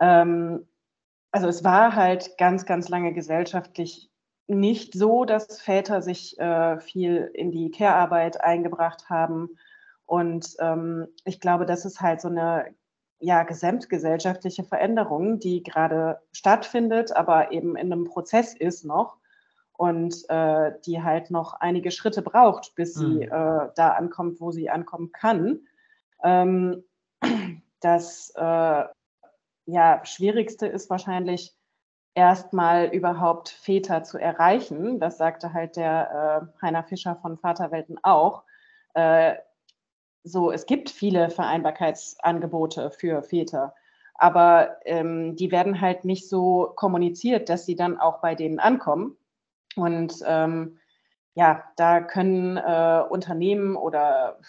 [0.00, 0.68] ähm,
[1.30, 4.10] also es war halt ganz, ganz lange gesellschaftlich
[4.46, 9.56] nicht so, dass Väter sich äh, viel in die Care-Arbeit eingebracht haben.
[10.04, 12.74] Und ähm, ich glaube, das ist halt so eine
[13.20, 19.16] ja, gesamtgesellschaftliche Veränderung, die gerade stattfindet, aber eben in einem Prozess ist noch
[19.78, 23.00] und äh, die halt noch einige Schritte braucht, bis mhm.
[23.00, 25.60] sie äh, da ankommt, wo sie ankommen kann.
[26.24, 26.82] Ähm,
[27.80, 28.84] das äh,
[29.66, 31.54] ja, Schwierigste ist wahrscheinlich
[32.14, 34.98] erstmal überhaupt Väter zu erreichen.
[34.98, 38.42] Das sagte halt der äh, Heiner Fischer von Vaterwelten auch.
[38.94, 39.36] Äh,
[40.24, 43.76] so, es gibt viele Vereinbarkeitsangebote für Väter,
[44.14, 49.17] aber ähm, die werden halt nicht so kommuniziert, dass sie dann auch bei denen ankommen.
[49.80, 50.78] Und ähm,
[51.34, 54.40] ja, da können äh, Unternehmen oder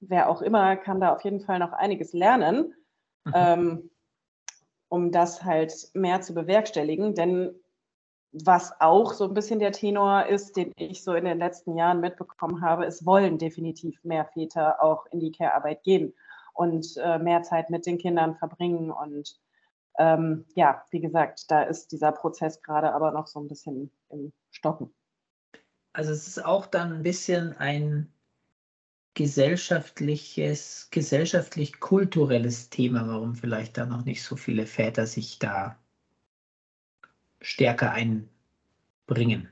[0.00, 2.74] wer auch immer kann da auf jeden Fall noch einiges lernen,
[3.24, 3.32] mhm.
[3.34, 3.90] ähm,
[4.88, 7.14] um das halt mehr zu bewerkstelligen.
[7.14, 7.54] Denn
[8.32, 12.00] was auch so ein bisschen der Tenor ist, den ich so in den letzten Jahren
[12.00, 16.14] mitbekommen habe, es wollen definitiv mehr Väter auch in die Care-Arbeit gehen
[16.54, 19.36] und äh, mehr Zeit mit den Kindern verbringen und
[19.98, 24.32] ähm, ja, wie gesagt, da ist dieser Prozess gerade aber noch so ein bisschen im
[24.50, 24.92] Stocken.
[25.92, 28.12] Also es ist auch dann ein bisschen ein
[29.14, 35.76] gesellschaftliches, gesellschaftlich-kulturelles Thema, warum vielleicht da noch nicht so viele Väter sich da
[37.40, 39.48] stärker einbringen.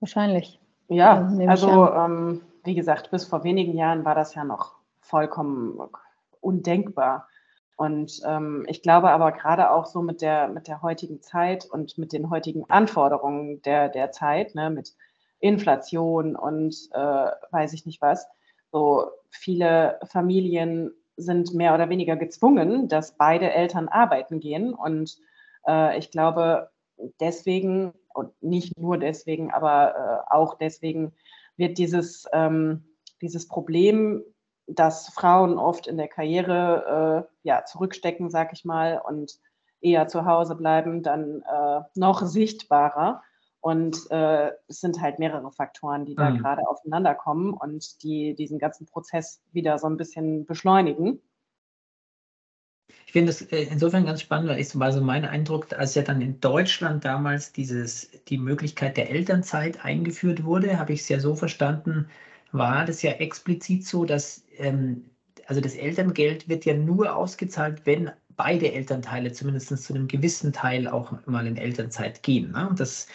[0.00, 0.60] Wahrscheinlich.
[0.88, 5.78] Ja, also ähm, wie gesagt, bis vor wenigen Jahren war das ja noch vollkommen
[6.40, 7.28] undenkbar.
[7.80, 11.96] Und ähm, ich glaube aber gerade auch so mit der, mit der heutigen Zeit und
[11.96, 14.94] mit den heutigen Anforderungen der, der Zeit, ne, mit
[15.38, 18.28] Inflation und äh, weiß ich nicht was,
[18.70, 24.74] so viele Familien sind mehr oder weniger gezwungen, dass beide Eltern arbeiten gehen.
[24.74, 25.16] Und
[25.66, 26.68] äh, ich glaube,
[27.18, 31.14] deswegen, und nicht nur deswegen, aber äh, auch deswegen
[31.56, 32.84] wird dieses, ähm,
[33.22, 34.22] dieses Problem,
[34.74, 39.38] dass Frauen oft in der Karriere äh, ja, zurückstecken, sag ich mal, und
[39.80, 43.22] eher zu Hause bleiben, dann äh, noch sichtbarer.
[43.60, 46.38] Und äh, es sind halt mehrere Faktoren, die da mhm.
[46.38, 51.20] gerade aufeinander kommen und die diesen ganzen Prozess wieder so ein bisschen beschleunigen.
[53.06, 56.02] Ich finde das äh, insofern ganz spannend, weil es war so mein Eindruck, als ja
[56.02, 61.20] dann in Deutschland damals dieses, die Möglichkeit der Elternzeit eingeführt wurde, habe ich es ja
[61.20, 62.08] so verstanden,
[62.52, 65.10] war das ja explizit so, dass ähm,
[65.46, 70.86] also das Elterngeld wird ja nur ausgezahlt, wenn beide Elternteile zumindest zu einem gewissen Teil
[70.88, 72.52] auch mal in Elternzeit gehen.
[72.52, 72.68] Ne?
[72.68, 73.08] Und das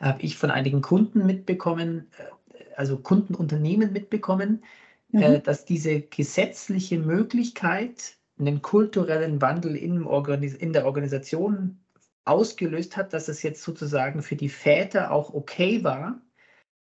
[0.00, 4.64] habe ich von einigen Kunden mitbekommen, äh, also Kundenunternehmen mitbekommen,
[5.12, 5.42] äh, mhm.
[5.42, 11.78] dass diese gesetzliche Möglichkeit einen kulturellen Wandel in, in der Organisation
[12.24, 16.20] ausgelöst hat, dass es jetzt sozusagen für die Väter auch okay war,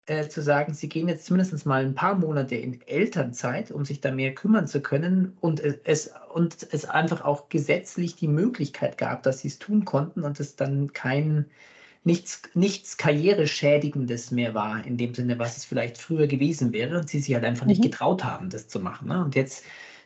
[0.05, 4.01] äh, zu sagen, sie gehen jetzt zumindest mal ein paar Monate in Elternzeit, um sich
[4.01, 9.23] da mehr kümmern zu können und es, und es einfach auch gesetzlich die Möglichkeit gab,
[9.23, 11.45] dass sie es tun konnten und es dann kein
[12.03, 17.09] nichts, nichts Karriereschädigendes mehr war, in dem Sinne, was es vielleicht früher gewesen wäre und
[17.09, 17.69] sie sich halt einfach mhm.
[17.69, 19.07] nicht getraut haben, das zu machen.
[19.07, 19.23] Ne?
[19.23, 19.63] Und jetzt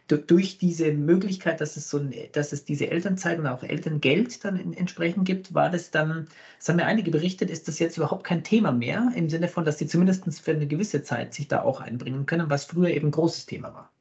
[0.07, 1.99] durch diese Möglichkeit, dass es so
[2.31, 6.77] dass es diese Elternzeit und auch Elterngeld dann entsprechend gibt, war das dann, das haben
[6.77, 9.87] mir einige berichtet, ist das jetzt überhaupt kein Thema mehr, im Sinne von, dass sie
[9.87, 13.45] zumindest für eine gewisse Zeit sich da auch einbringen können, was früher eben ein großes
[13.45, 13.91] Thema war.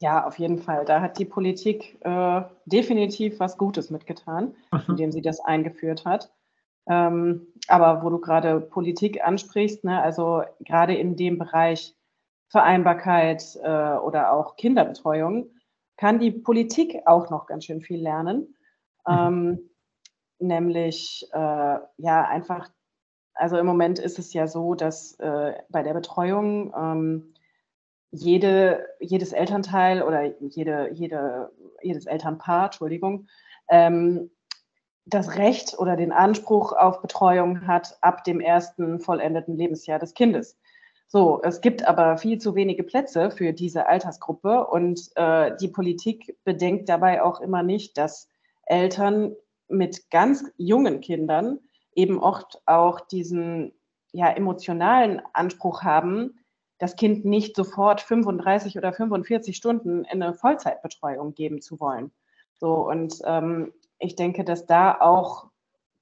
[0.00, 0.84] Ja, auf jeden Fall.
[0.84, 4.80] Da hat die Politik äh, definitiv was Gutes mitgetan, mhm.
[4.88, 6.32] indem sie das eingeführt hat.
[6.88, 11.94] Ähm, aber wo du gerade Politik ansprichst, ne, also gerade in dem Bereich
[12.52, 15.50] Vereinbarkeit äh, oder auch Kinderbetreuung,
[15.96, 18.54] kann die Politik auch noch ganz schön viel lernen.
[19.06, 19.18] Mhm.
[19.18, 19.70] Ähm,
[20.38, 21.36] nämlich, äh,
[21.96, 22.70] ja, einfach,
[23.34, 27.34] also im Moment ist es ja so, dass äh, bei der Betreuung ähm,
[28.10, 33.28] jede, jedes Elternteil oder jede, jede, jedes Elternpaar, Entschuldigung,
[33.70, 34.30] ähm,
[35.06, 40.58] das Recht oder den Anspruch auf Betreuung hat ab dem ersten vollendeten Lebensjahr des Kindes.
[41.14, 46.38] So, es gibt aber viel zu wenige Plätze für diese Altersgruppe und äh, die Politik
[46.42, 48.30] bedenkt dabei auch immer nicht, dass
[48.64, 49.36] Eltern
[49.68, 51.58] mit ganz jungen Kindern
[51.94, 53.74] eben oft auch diesen
[54.12, 56.38] ja, emotionalen Anspruch haben,
[56.78, 62.10] das Kind nicht sofort 35 oder 45 Stunden in eine Vollzeitbetreuung geben zu wollen.
[62.54, 65.51] So, und ähm, ich denke, dass da auch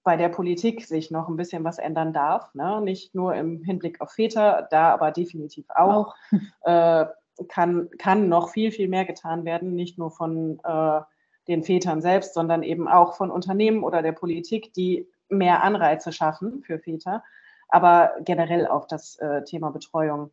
[0.02, 2.54] bei der Politik sich noch ein bisschen was ändern darf.
[2.54, 2.80] Ne?
[2.80, 6.14] Nicht nur im Hinblick auf Väter, da aber definitiv auch.
[6.64, 7.06] Äh,
[7.48, 11.00] kann, kann noch viel, viel mehr getan werden, nicht nur von äh,
[11.48, 16.62] den Vätern selbst, sondern eben auch von Unternehmen oder der Politik, die mehr Anreize schaffen
[16.62, 17.24] für Väter,
[17.68, 20.30] aber generell auf das äh, Thema Betreuung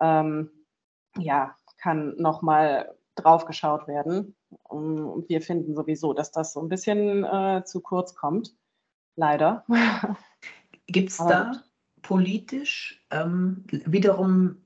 [0.00, 0.50] ähm,
[1.18, 4.36] ja, kann nochmal drauf geschaut werden.
[4.68, 8.54] Und wir finden sowieso, dass das so ein bisschen äh, zu kurz kommt.
[9.16, 9.64] Leider.
[10.86, 11.52] Gibt es da
[12.02, 14.58] politisch ähm, wiederum,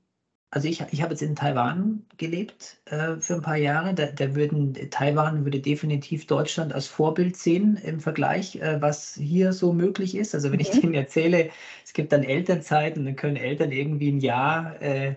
[0.51, 4.35] also ich, ich habe jetzt in Taiwan gelebt äh, für ein paar Jahre, da, da,
[4.35, 10.13] würden Taiwan würde definitiv Deutschland als Vorbild sehen im Vergleich, äh, was hier so möglich
[10.13, 10.35] ist.
[10.35, 10.61] Also wenn mhm.
[10.61, 11.49] ich denen erzähle,
[11.83, 15.15] es gibt dann Elternzeit und dann können Eltern irgendwie ein Jahr äh,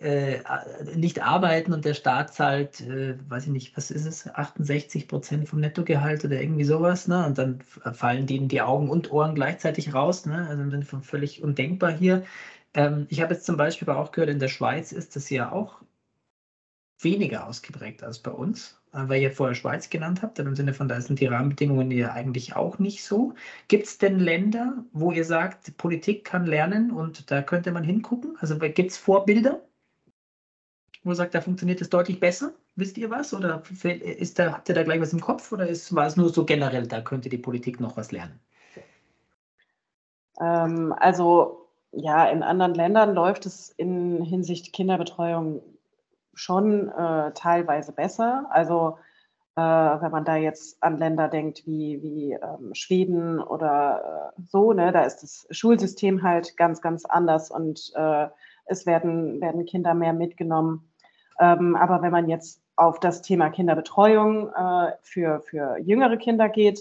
[0.00, 0.40] äh,
[0.94, 5.48] nicht arbeiten und der Staat zahlt, äh, weiß ich nicht, was ist es, 68 Prozent
[5.48, 7.26] vom Nettogehalt oder irgendwie sowas, ne?
[7.26, 7.60] Und dann
[7.92, 10.46] fallen denen die Augen und Ohren gleichzeitig raus, ne?
[10.48, 12.24] Also sind völlig undenkbar hier.
[12.74, 15.52] Ähm, ich habe jetzt zum Beispiel aber auch gehört, in der Schweiz ist das ja
[15.52, 15.80] auch
[17.00, 20.88] weniger ausgeprägt als bei uns, äh, weil ihr vorher Schweiz genannt habt, im Sinne von,
[20.88, 23.34] da sind die Rahmenbedingungen ja eigentlich auch nicht so.
[23.68, 28.36] Gibt es denn Länder, wo ihr sagt, Politik kann lernen und da könnte man hingucken?
[28.40, 29.60] Also gibt es Vorbilder?
[31.04, 32.52] Wo sagt, da funktioniert es deutlich besser?
[32.76, 33.34] Wisst ihr was?
[33.34, 36.28] Oder ist da, habt ihr da gleich was im Kopf oder ist, war es nur
[36.28, 38.40] so generell, da könnte die Politik noch was lernen?
[40.40, 45.62] Ähm, also ja, in anderen Ländern läuft es in Hinsicht Kinderbetreuung
[46.34, 48.46] schon äh, teilweise besser.
[48.50, 48.98] Also
[49.56, 54.72] äh, wenn man da jetzt an Länder denkt wie, wie ähm, Schweden oder äh, so,
[54.72, 58.28] ne, da ist das Schulsystem halt ganz, ganz anders und äh,
[58.68, 60.90] es werden, werden Kinder mehr mitgenommen.
[61.40, 66.80] Ähm, aber wenn man jetzt auf das Thema Kinderbetreuung äh, für, für jüngere Kinder geht,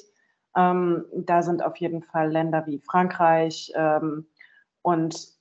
[0.55, 4.27] ähm, da sind auf jeden Fall Länder wie Frankreich ähm,
[4.81, 5.37] und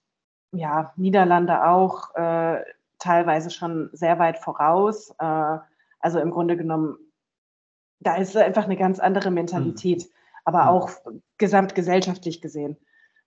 [0.52, 2.62] ja, Niederlande auch äh,
[2.98, 5.14] teilweise schon sehr weit voraus.
[5.18, 5.58] Äh,
[6.00, 6.98] also im Grunde genommen,
[8.00, 10.10] da ist einfach eine ganz andere Mentalität, mhm.
[10.44, 10.68] aber mhm.
[10.68, 10.90] auch
[11.38, 12.76] gesamtgesellschaftlich gesehen.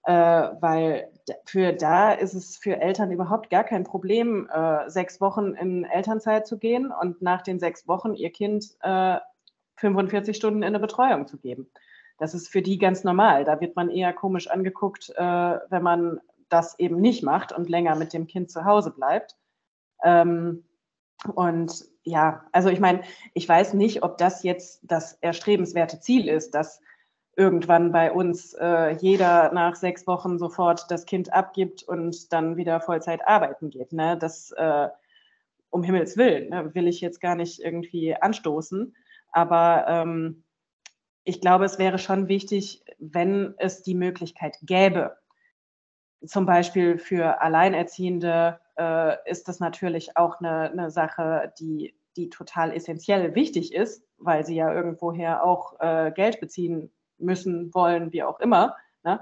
[0.09, 1.07] Äh, weil
[1.45, 6.47] für da ist es für Eltern überhaupt gar kein Problem, äh, sechs Wochen in Elternzeit
[6.47, 11.27] zu gehen und nach den sechs Wochen ihr Kind 45 äh, Stunden in eine Betreuung
[11.27, 11.69] zu geben.
[12.17, 13.43] Das ist für die ganz normal.
[13.45, 16.19] Da wird man eher komisch angeguckt, äh, wenn man
[16.49, 19.37] das eben nicht macht und länger mit dem Kind zu Hause bleibt.
[20.03, 20.63] Ähm,
[21.35, 23.01] und ja, also ich meine,
[23.35, 26.81] ich weiß nicht, ob das jetzt das erstrebenswerte Ziel ist, dass
[27.39, 32.81] irgendwann bei uns äh, jeder nach sechs Wochen sofort das Kind abgibt und dann wieder
[32.81, 33.93] Vollzeit arbeiten geht.
[33.93, 34.17] Ne?
[34.17, 34.89] Das äh,
[35.69, 36.75] um Himmels Willen ne?
[36.75, 38.93] will ich jetzt gar nicht irgendwie anstoßen.
[39.31, 40.43] Aber ähm,
[41.23, 45.15] ich glaube, es wäre schon wichtig, wenn es die Möglichkeit gäbe,
[46.25, 52.73] zum Beispiel für Alleinerziehende äh, ist das natürlich auch eine, eine, Sache, die, die total
[52.73, 58.39] essentiell wichtig ist, weil sie ja irgendwoher auch äh, Geld beziehen müssen, wollen, wie auch
[58.39, 58.75] immer.
[59.03, 59.19] Ne?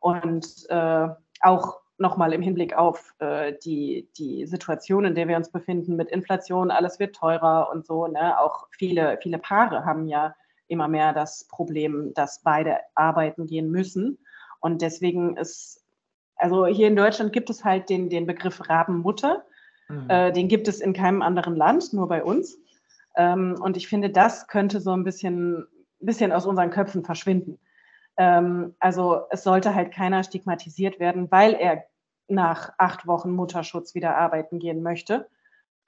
[0.00, 1.08] Und äh,
[1.40, 6.08] auch nochmal im Hinblick auf äh, die, die Situation, in der wir uns befinden mit
[6.08, 8.06] Inflation, alles wird teurer und so.
[8.06, 8.38] Ne?
[8.40, 10.34] Auch viele, viele Paare haben ja
[10.68, 14.18] immer mehr das Problem, dass beide arbeiten gehen müssen.
[14.60, 15.80] Und deswegen ist
[16.40, 19.44] also hier in Deutschland gibt es halt den, den Begriff Rabenmutter.
[19.88, 20.08] Mhm.
[20.08, 22.58] Äh, den gibt es in keinem anderen Land, nur bei uns.
[23.16, 25.66] Ähm, und ich finde, das könnte so ein bisschen,
[26.06, 27.58] bisschen aus unseren Köpfen verschwinden.
[28.16, 31.84] Ähm, also es sollte halt keiner stigmatisiert werden, weil er
[32.28, 35.28] nach acht Wochen Mutterschutz wieder arbeiten gehen möchte.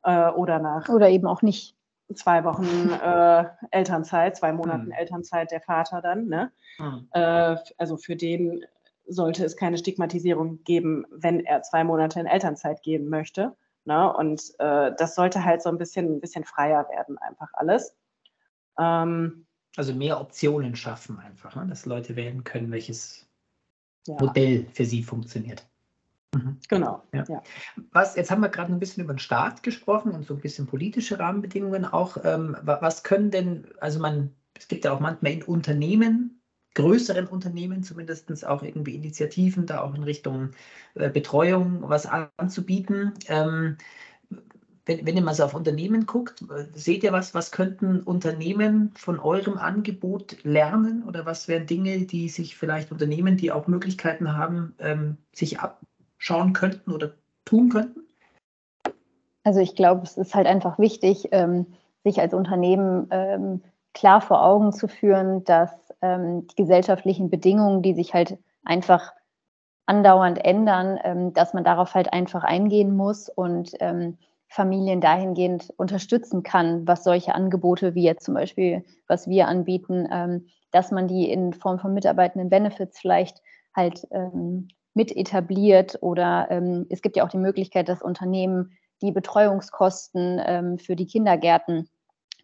[0.03, 0.89] Äh, oder nach.
[0.89, 1.77] Oder eben auch nicht.
[2.15, 2.65] Zwei Wochen
[3.05, 4.93] äh, Elternzeit, zwei Monaten mhm.
[4.93, 6.27] Elternzeit der Vater dann.
[6.27, 6.53] Ne?
[6.79, 7.09] Mhm.
[7.13, 8.65] Äh, also für den
[9.07, 13.55] sollte es keine Stigmatisierung geben, wenn er zwei Monate in Elternzeit gehen möchte.
[13.85, 14.13] Ne?
[14.13, 17.97] Und äh, das sollte halt so ein bisschen, ein bisschen freier werden, einfach alles.
[18.79, 21.67] Ähm, also mehr Optionen schaffen einfach, ne?
[21.67, 23.27] dass Leute wählen können, welches
[24.07, 24.17] ja.
[24.21, 25.67] Modell für sie funktioniert.
[26.35, 26.59] Mhm.
[26.69, 27.03] Genau.
[27.13, 27.25] Ja.
[27.29, 27.43] ja.
[27.93, 30.67] Was, jetzt haben wir gerade ein bisschen über den Staat gesprochen und so ein bisschen
[30.67, 32.17] politische Rahmenbedingungen auch.
[32.25, 36.43] Ähm, was können denn, also man, es gibt ja auch manchmal in Unternehmen
[36.75, 40.51] größeren Unternehmen zumindest auch irgendwie Initiativen, da auch in Richtung
[40.95, 43.13] äh, Betreuung was anzubieten.
[43.29, 43.77] Ähm,
[44.87, 49.21] wenn, wenn, ihr mal so auf Unternehmen guckt, seht ihr was, was könnten Unternehmen von
[49.21, 54.75] eurem Angebot lernen oder was wären Dinge, die sich vielleicht Unternehmen, die auch Möglichkeiten haben,
[54.81, 57.13] ähm, sich abschauen könnten oder
[57.45, 58.01] tun könnten?
[59.45, 61.67] Also ich glaube, es ist halt einfach wichtig, ähm,
[62.05, 63.63] sich als Unternehmen ähm,
[63.95, 69.13] klar vor Augen zu führen, dass ähm, die gesellschaftlichen Bedingungen, die sich halt einfach
[69.87, 74.17] andauernd ändern, ähm, dass man darauf halt einfach eingehen muss und ähm,
[74.53, 80.47] Familien dahingehend unterstützen kann, was solche Angebote wie jetzt zum Beispiel, was wir anbieten, ähm,
[80.71, 83.41] dass man die in Form von mitarbeitenden Benefits vielleicht
[83.75, 89.11] halt ähm, mit etabliert oder ähm, es gibt ja auch die Möglichkeit, dass Unternehmen die
[89.11, 91.89] Betreuungskosten für die Kindergärten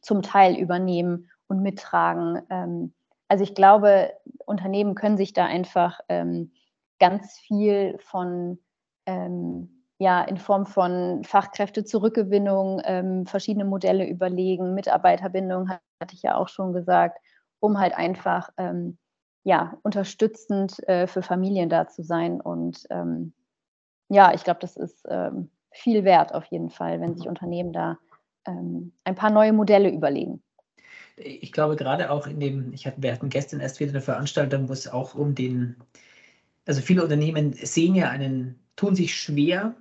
[0.00, 2.42] zum Teil übernehmen und mittragen.
[2.50, 2.94] Ähm,
[3.28, 4.12] also ich glaube,
[4.46, 6.52] Unternehmen können sich da einfach ähm,
[6.98, 8.58] ganz viel von
[9.06, 16.48] ähm, ja, in Form von Fachkräftezurückgewinnung, ähm, verschiedene Modelle überlegen, Mitarbeiterbindung hatte ich ja auch
[16.48, 17.18] schon gesagt,
[17.60, 18.98] um halt einfach ähm,
[19.44, 22.40] ja, unterstützend äh, für Familien da zu sein.
[22.40, 23.32] Und ähm,
[24.08, 27.28] ja, ich glaube, das ist ähm, viel wert auf jeden Fall, wenn sich.
[27.28, 27.98] Unternehmen da
[28.46, 30.42] ähm, ein paar neue Modelle überlegen
[31.20, 34.68] ich glaube gerade auch in dem, ich hatte, wir hatten gestern erst wieder eine Veranstaltung,
[34.68, 35.76] wo es auch um den,
[36.66, 39.74] also viele Unternehmen sehen ja einen, tun sich schwer,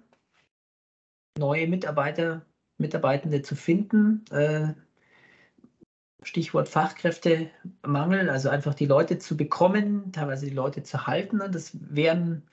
[1.37, 2.45] neue Mitarbeiter,
[2.77, 4.25] Mitarbeitende zu finden.
[4.31, 4.73] Äh,
[6.23, 11.39] Stichwort Fachkräftemangel, also einfach die Leute zu bekommen, teilweise die Leute zu halten.
[11.51, 12.43] Das wären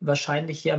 [0.00, 0.78] wahrscheinlich ja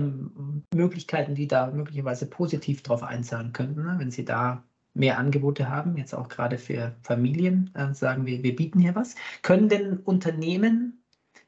[0.74, 3.96] Möglichkeiten, die da möglicherweise positiv drauf einzahlen könnten, ne?
[3.98, 8.56] wenn sie da mehr Angebote haben, jetzt auch gerade für Familien, äh, sagen wir, wir
[8.56, 9.16] bieten hier was.
[9.42, 11.04] Können denn Unternehmen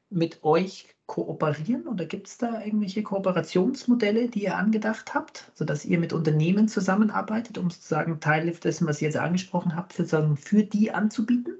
[0.09, 5.99] mit euch kooperieren oder gibt es da irgendwelche Kooperationsmodelle, die ihr angedacht habt, sodass ihr
[5.99, 10.93] mit Unternehmen zusammenarbeitet, um sozusagen Teile dessen, was ihr jetzt angesprochen habt, sozusagen für die
[10.93, 11.57] anzubieten?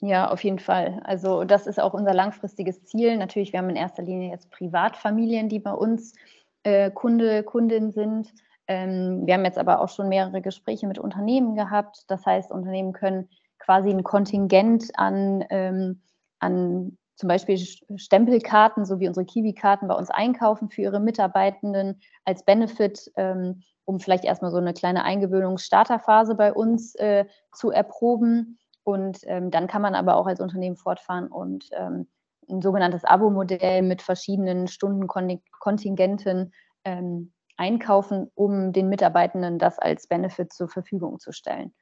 [0.00, 1.00] Ja, auf jeden Fall.
[1.02, 3.16] Also das ist auch unser langfristiges Ziel.
[3.16, 6.14] Natürlich, wir haben in erster Linie jetzt Privatfamilien, die bei uns
[6.62, 8.32] äh, Kunde, Kundin sind.
[8.68, 12.04] Ähm, wir haben jetzt aber auch schon mehrere Gespräche mit Unternehmen gehabt.
[12.06, 13.28] Das heißt, Unternehmen können
[13.58, 16.00] quasi ein Kontingent an, ähm,
[16.38, 22.44] an zum Beispiel Stempelkarten, so wie unsere Kiwi-Karten bei uns einkaufen für ihre Mitarbeitenden als
[22.44, 28.60] Benefit, ähm, um vielleicht erstmal so eine kleine Eingewöhnungs-Starterphase bei uns äh, zu erproben.
[28.84, 32.06] Und ähm, dann kann man aber auch als Unternehmen fortfahren und ähm,
[32.48, 36.52] ein sogenanntes Abo-Modell mit verschiedenen Stundenkontingenten
[36.84, 41.74] ähm, einkaufen, um den Mitarbeitenden das als Benefit zur Verfügung zu stellen.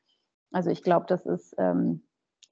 [0.50, 2.06] Also ich glaube, das ist ähm,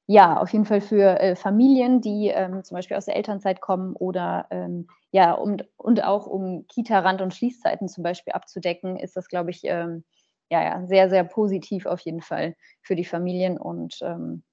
[0.07, 3.95] ja auf jeden Fall für äh, Familien, die ähm, zum Beispiel aus der Elternzeit kommen
[3.95, 9.29] oder ähm, ja und, und auch um Kita-Rand- und Schließzeiten zum Beispiel abzudecken, ist das,
[9.29, 10.05] glaube ich, ähm,
[10.51, 14.45] ja, ja, sehr, sehr positiv auf jeden Fall für die Familien und ähm,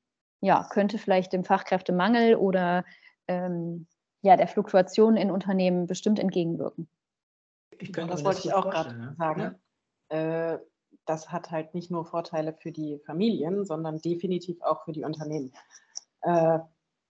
[0.42, 2.86] ja, könnte vielleicht dem Fachkräftemangel oder
[3.28, 3.88] ähm,
[4.22, 6.90] ja, der Fluktuation in Unternehmen bestimmt entgegenwirken.
[7.80, 9.56] Ich könnte das wollte ich auch gerade sagen.
[10.10, 10.54] Ja?
[10.54, 10.60] Äh,
[11.12, 15.52] das hat halt nicht nur Vorteile für die Familien, sondern definitiv auch für die Unternehmen.
[16.22, 16.60] Äh,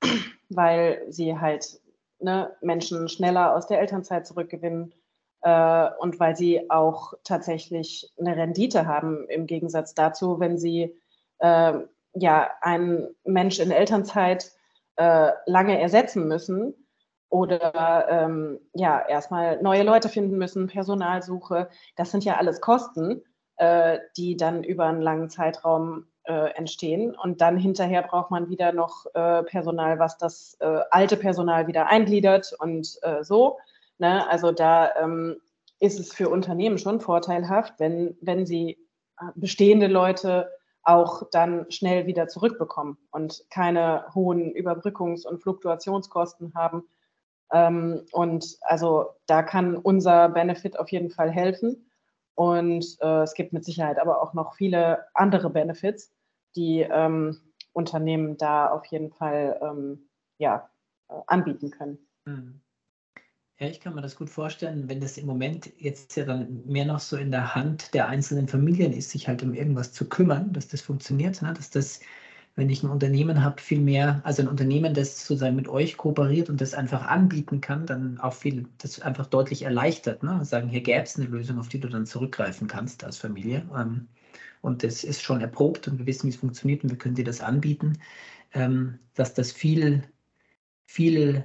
[0.50, 1.80] weil sie halt
[2.20, 4.94] ne, Menschen schneller aus der Elternzeit zurückgewinnen
[5.42, 11.00] äh, und weil sie auch tatsächlich eine Rendite haben im Gegensatz dazu, wenn sie
[11.38, 11.74] äh,
[12.14, 14.52] ja einen Mensch in Elternzeit
[14.96, 16.74] äh, lange ersetzen müssen
[17.30, 21.70] oder ähm, ja erstmal neue Leute finden müssen, Personalsuche.
[21.96, 23.22] Das sind ja alles Kosten,
[23.62, 27.16] äh, die dann über einen langen Zeitraum äh, entstehen.
[27.16, 31.86] Und dann hinterher braucht man wieder noch äh, Personal, was das äh, alte Personal wieder
[31.86, 33.60] eingliedert und äh, so.
[34.00, 34.28] Ne?
[34.28, 35.38] Also da ähm,
[35.80, 38.80] ist es für Unternehmen schon vorteilhaft, wenn, wenn sie
[39.36, 40.50] bestehende Leute
[40.82, 46.86] auch dann schnell wieder zurückbekommen und keine hohen Überbrückungs- und Fluktuationskosten haben.
[47.52, 51.91] Ähm, und also da kann unser Benefit auf jeden Fall helfen.
[52.42, 56.12] Und äh, es gibt mit Sicherheit aber auch noch viele andere Benefits,
[56.56, 57.38] die ähm,
[57.72, 60.68] Unternehmen da auf jeden Fall ähm, ja,
[61.10, 62.00] äh, anbieten können.
[62.26, 62.60] Mhm.
[63.60, 66.86] Ja, ich kann mir das gut vorstellen, wenn das im Moment jetzt ja dann mehr
[66.86, 70.52] noch so in der Hand der einzelnen Familien ist, sich halt um irgendwas zu kümmern,
[70.52, 71.54] dass das funktioniert, ne?
[71.54, 72.00] dass das,
[72.62, 76.48] wenn ich ein Unternehmen habe, viel mehr, also ein Unternehmen, das sozusagen mit euch kooperiert
[76.48, 80.22] und das einfach anbieten kann, dann auch viel, das einfach deutlich erleichtert.
[80.22, 80.46] Ne?
[80.46, 83.68] Sagen, hier gäbe es eine Lösung, auf die du dann zurückgreifen kannst als Familie.
[83.76, 84.08] Ähm,
[84.62, 87.24] und das ist schon erprobt und wir wissen, wie es funktioniert und wir können dir
[87.24, 87.98] das anbieten,
[88.54, 90.04] ähm, dass das viel,
[90.86, 91.44] viel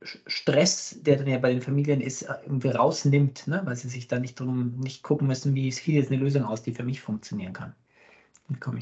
[0.00, 3.60] Stress, der dann ja bei den Familien ist, äh, irgendwie rausnimmt, ne?
[3.66, 6.62] weil sie sich da nicht drum nicht gucken müssen, wie sieht jetzt eine Lösung aus,
[6.62, 7.74] die für mich funktionieren kann.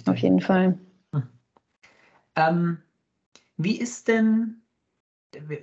[0.07, 0.79] Auf jeden Fall.
[2.37, 2.45] Hm.
[2.49, 2.79] Ähm,
[3.57, 4.63] wie ist denn,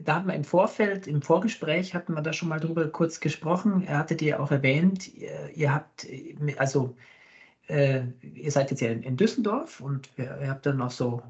[0.03, 3.83] da haben wir im Vorfeld, im Vorgespräch hatten wir da schon mal drüber kurz gesprochen,
[3.83, 6.07] er hatte dir auch erwähnt, ihr, ihr habt,
[6.57, 6.95] also
[7.67, 11.23] äh, ihr seid jetzt ja in, in Düsseldorf und ihr, ihr habt dann noch so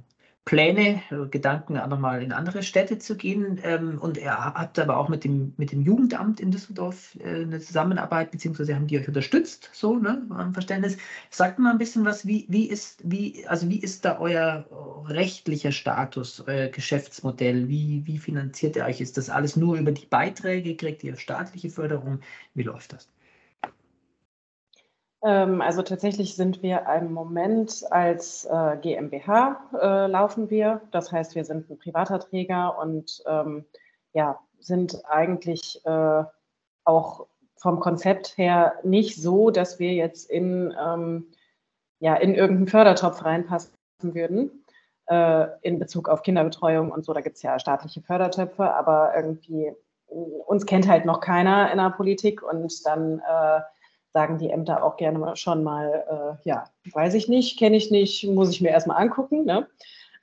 [0.47, 3.59] Pläne, Gedanken, nochmal in andere Städte zu gehen.
[3.63, 7.59] Ähm, und er hat aber auch mit dem, mit dem Jugendamt in Düsseldorf äh, eine
[7.59, 10.95] Zusammenarbeit, beziehungsweise haben die euch unterstützt, so, ne, am Verständnis.
[11.29, 14.65] Sagt mal ein bisschen was, wie, wie ist, wie, also wie ist da euer
[15.09, 17.67] rechtlicher Status, euer Geschäftsmodell?
[17.67, 19.01] Wie, wie finanziert ihr euch?
[19.01, 20.77] Ist das alles nur über die Beiträge?
[20.77, 22.21] Kriegt ihr staatliche Förderung?
[22.53, 23.09] Wie läuft das?
[25.27, 30.79] Ähm, also tatsächlich sind wir im Moment als äh, GmbH äh, laufen wir.
[30.91, 33.65] Das heißt, wir sind ein privater Träger und ähm,
[34.13, 36.23] ja, sind eigentlich äh,
[36.85, 41.27] auch vom Konzept her nicht so, dass wir jetzt in, ähm,
[41.99, 43.71] ja, in irgendeinen Fördertopf reinpassen
[44.01, 44.63] würden
[45.61, 47.13] in Bezug auf Kinderbetreuung und so.
[47.13, 49.71] Da gibt es ja staatliche Fördertöpfe, aber irgendwie
[50.07, 53.21] uns kennt halt noch keiner in der Politik und dann
[54.17, 58.23] sagen die Ämter auch gerne schon mal, äh, ja, weiß ich nicht, kenne ich nicht,
[58.25, 59.45] muss ich mir erstmal angucken.
[59.45, 59.67] Ne?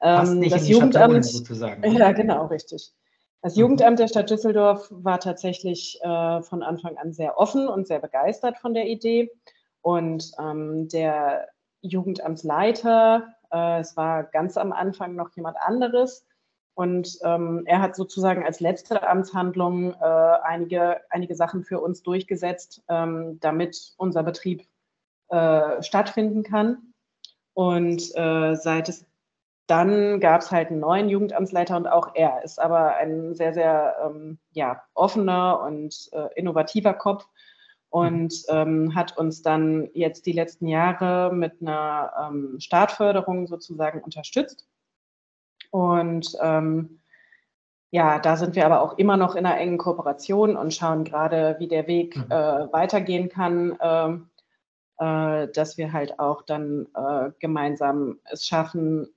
[0.03, 1.81] Ähm, das Jugendamt, sozusagen.
[1.97, 2.93] Ja, genau, richtig.
[3.41, 3.61] Das mhm.
[3.61, 8.59] Jugendamt der Stadt Düsseldorf war tatsächlich äh, von Anfang an sehr offen und sehr begeistert
[8.59, 9.31] von der Idee.
[9.81, 11.47] Und ähm, der
[11.83, 16.27] Jugendamtsleiter, äh, es war ganz am Anfang noch jemand anderes,
[16.75, 20.05] und ähm, er hat sozusagen als letzte Amtshandlung äh,
[20.43, 24.67] einige, einige Sachen für uns durchgesetzt, ähm, damit unser Betrieb
[25.29, 26.93] äh, stattfinden kann.
[27.55, 29.07] Und äh, seit es
[29.67, 33.97] dann gab es halt einen neuen Jugendamtsleiter und auch er ist aber ein sehr, sehr
[34.05, 37.27] ähm, ja, offener und äh, innovativer Kopf
[37.89, 44.67] und ähm, hat uns dann jetzt die letzten Jahre mit einer ähm, Startförderung sozusagen unterstützt.
[45.75, 47.01] Und ähm,
[47.91, 51.57] ja, da sind wir aber auch immer noch in einer engen Kooperation und schauen gerade,
[51.59, 52.27] wie der Weg mhm.
[52.31, 54.13] äh, weitergehen kann, äh,
[55.05, 59.09] äh, dass wir halt auch dann äh, gemeinsam es schaffen,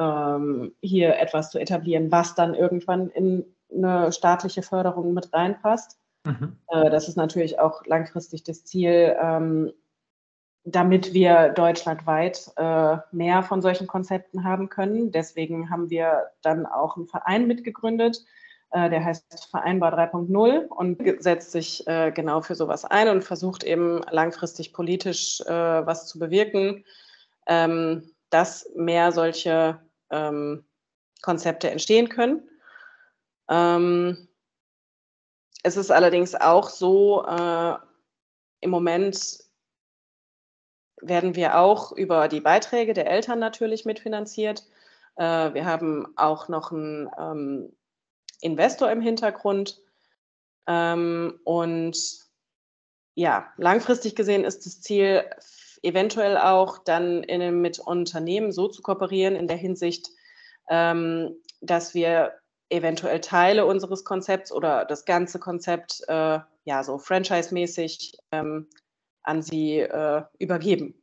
[0.00, 5.96] ähm, hier etwas zu etablieren, was dann irgendwann in eine staatliche Förderung mit reinpasst.
[6.26, 6.56] Mhm.
[6.72, 9.72] Äh, das ist natürlich auch langfristig das Ziel, ähm,
[10.64, 15.10] damit wir deutschlandweit äh, mehr von solchen Konzepten haben können.
[15.10, 18.24] Deswegen haben wir dann auch einen Verein mitgegründet,
[18.70, 23.64] äh, der heißt Vereinbar 3.0 und setzt sich äh, genau für sowas ein und versucht
[23.64, 26.84] eben langfristig politisch äh, was zu bewirken,
[27.46, 29.80] ähm, dass mehr solche
[30.10, 30.64] ähm,
[31.22, 32.48] Konzepte entstehen können.
[33.48, 34.28] Ähm,
[35.62, 37.74] es ist allerdings auch so, äh,
[38.60, 39.49] im Moment
[41.02, 44.64] werden wir auch über die Beiträge der Eltern natürlich mitfinanziert.
[45.16, 47.72] Äh, wir haben auch noch einen ähm,
[48.40, 49.80] Investor im Hintergrund.
[50.66, 51.96] Ähm, und
[53.14, 55.24] ja, langfristig gesehen ist das Ziel,
[55.82, 60.10] eventuell auch dann in, mit Unternehmen so zu kooperieren in der Hinsicht,
[60.68, 62.34] ähm, dass wir
[62.68, 68.68] eventuell Teile unseres Konzepts oder das ganze Konzept äh, ja so franchise-mäßig ähm,
[69.22, 70.94] an sie äh, übergeben.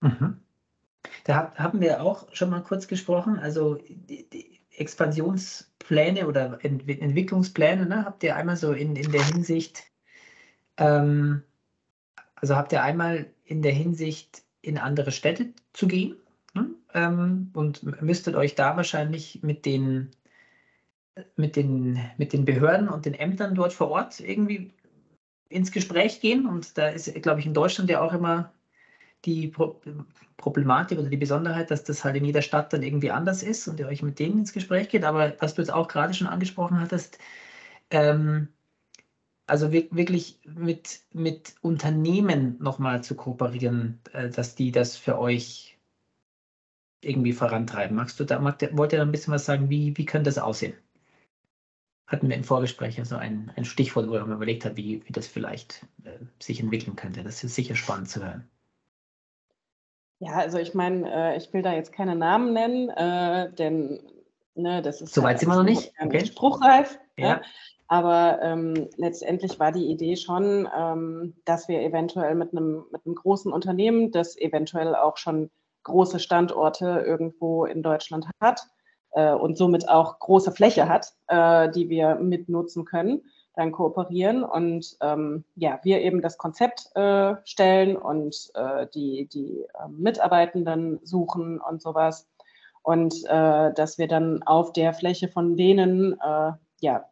[0.00, 0.40] Mhm.
[1.24, 3.38] Da haben wir auch schon mal kurz gesprochen.
[3.38, 9.24] Also die, die Expansionspläne oder Ent Entwicklungspläne ne, habt ihr einmal so in, in der
[9.24, 9.84] Hinsicht,
[10.76, 11.42] ähm,
[12.36, 16.16] also habt ihr einmal in der Hinsicht in andere Städte zu gehen
[16.54, 20.10] ne, ähm, und müsstet euch da wahrscheinlich mit den
[21.36, 24.72] mit den, mit den Behörden und den Ämtern dort vor Ort irgendwie
[25.52, 26.46] ins Gespräch gehen.
[26.46, 28.52] Und da ist, glaube ich, in Deutschland ja auch immer
[29.24, 29.80] die Pro
[30.36, 33.78] Problematik oder die Besonderheit, dass das halt in jeder Stadt dann irgendwie anders ist und
[33.78, 35.04] ihr euch mit denen ins Gespräch geht.
[35.04, 37.18] Aber was du jetzt auch gerade schon angesprochen hattest,
[37.90, 38.48] ähm,
[39.46, 45.78] also wirklich mit, mit Unternehmen nochmal zu kooperieren, äh, dass die das für euch
[47.02, 47.96] irgendwie vorantreiben.
[47.96, 50.74] Magst du da, wollt ihr da ein bisschen was sagen, wie, wie könnte das aussehen?
[52.06, 55.12] Hatten wir im Vorgespräch also ein, ein Stichwort, wo er mir überlegt hat, wie, wie
[55.12, 57.22] das vielleicht äh, sich entwickeln könnte.
[57.22, 58.48] Das ist sicher spannend zu hören.
[60.18, 64.00] Ja, also ich meine, äh, ich will da jetzt keine Namen nennen, äh, denn
[64.54, 65.14] ne, das ist.
[65.14, 65.92] Soweit ja, sind wir noch nicht.
[66.00, 66.24] Okay.
[66.24, 66.98] Spruchreif.
[67.16, 67.26] Ja.
[67.26, 67.40] ja.
[67.88, 73.14] Aber ähm, letztendlich war die Idee schon, ähm, dass wir eventuell mit einem, mit einem
[73.14, 75.50] großen Unternehmen, das eventuell auch schon
[75.82, 78.62] große Standorte irgendwo in Deutschland hat,
[79.12, 83.22] äh, und somit auch große Fläche hat, äh, die wir mitnutzen können,
[83.54, 89.60] dann kooperieren und ähm, ja, wir eben das Konzept äh, stellen und äh, die, die
[89.60, 92.28] äh, Mitarbeitenden suchen und sowas.
[92.82, 97.04] Und äh, dass wir dann auf der Fläche von denen äh, ja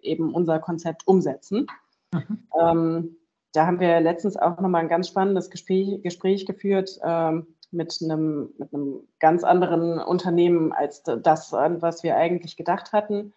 [0.00, 1.66] eben unser Konzept umsetzen.
[2.12, 2.48] Mhm.
[2.58, 3.16] Ähm,
[3.52, 8.52] da haben wir letztens auch nochmal ein ganz spannendes Gespräch, Gespräch geführt ähm, mit einem,
[8.58, 13.32] mit einem ganz anderen Unternehmen als das, was wir eigentlich gedacht hatten.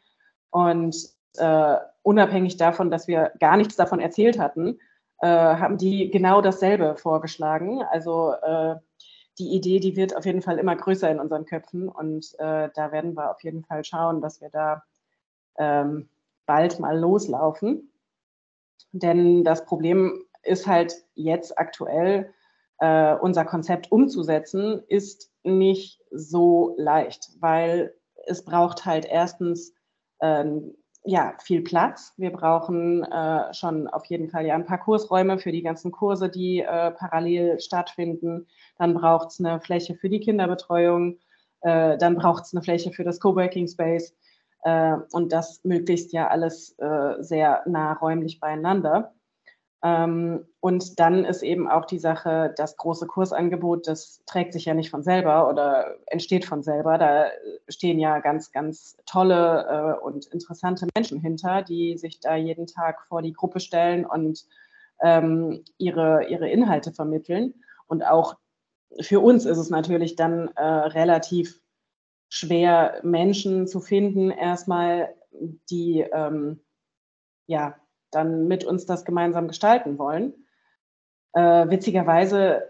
[0.49, 0.95] Und
[1.37, 4.79] äh, unabhängig davon, dass wir gar nichts davon erzählt hatten,
[5.19, 7.81] äh, haben die genau dasselbe vorgeschlagen.
[7.83, 8.75] Also äh,
[9.37, 12.91] die Idee, die wird auf jeden Fall immer größer in unseren Köpfen und äh, da
[12.91, 14.83] werden wir auf jeden Fall schauen, dass wir da
[15.57, 16.09] ähm,
[16.45, 17.91] bald mal loslaufen.
[18.91, 22.33] Denn das Problem ist halt jetzt aktuell,
[22.79, 27.93] äh, unser Konzept umzusetzen, ist nicht so leicht, weil
[28.27, 29.73] es braucht halt erstens
[30.21, 32.13] ähm, ja, viel Platz.
[32.17, 36.29] Wir brauchen äh, schon auf jeden Fall ja ein paar Kursräume für die ganzen Kurse,
[36.29, 38.47] die äh, parallel stattfinden.
[38.77, 41.19] Dann braucht es eine Fläche für die Kinderbetreuung.
[41.61, 44.15] Äh, dann braucht es eine Fläche für das Coworking Space.
[44.63, 49.13] Äh, und das möglichst ja alles äh, sehr nah räumlich beieinander.
[49.85, 54.73] Ähm, und dann ist eben auch die Sache, das große Kursangebot, das trägt sich ja
[54.73, 56.97] nicht von selber oder entsteht von selber.
[56.97, 57.27] Da
[57.69, 63.05] stehen ja ganz, ganz tolle äh, und interessante Menschen hinter, die sich da jeden Tag
[63.07, 64.45] vor die Gruppe stellen und
[65.03, 67.53] ähm, ihre, ihre Inhalte vermitteln.
[67.85, 68.37] Und auch
[69.01, 71.61] für uns ist es natürlich dann äh, relativ
[72.29, 75.13] schwer, Menschen zu finden, erstmal,
[75.69, 76.61] die ähm,
[77.45, 77.75] ja
[78.15, 80.33] dann mit uns das gemeinsam gestalten wollen.
[81.33, 82.63] Äh, witzigerweise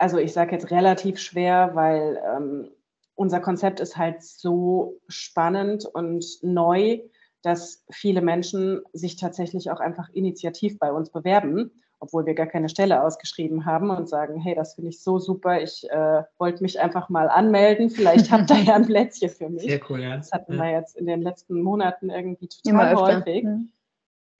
[0.00, 2.70] also ich sage jetzt relativ schwer, weil ähm,
[3.14, 7.00] unser Konzept ist halt so spannend und neu,
[7.42, 12.70] dass viele Menschen sich tatsächlich auch einfach initiativ bei uns bewerben, obwohl wir gar keine
[12.70, 16.80] Stelle ausgeschrieben haben und sagen, hey, das finde ich so super, ich äh, wollte mich
[16.80, 19.64] einfach mal anmelden, vielleicht habt ihr ja ein Plätzchen für mich.
[19.64, 20.16] Sehr cool, ja.
[20.16, 20.62] Das hatten ja.
[20.62, 23.18] wir jetzt in den letzten Monaten irgendwie Immer total öfter.
[23.18, 23.44] häufig.
[23.44, 23.72] Mhm.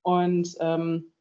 [0.03, 1.13] Und ähm,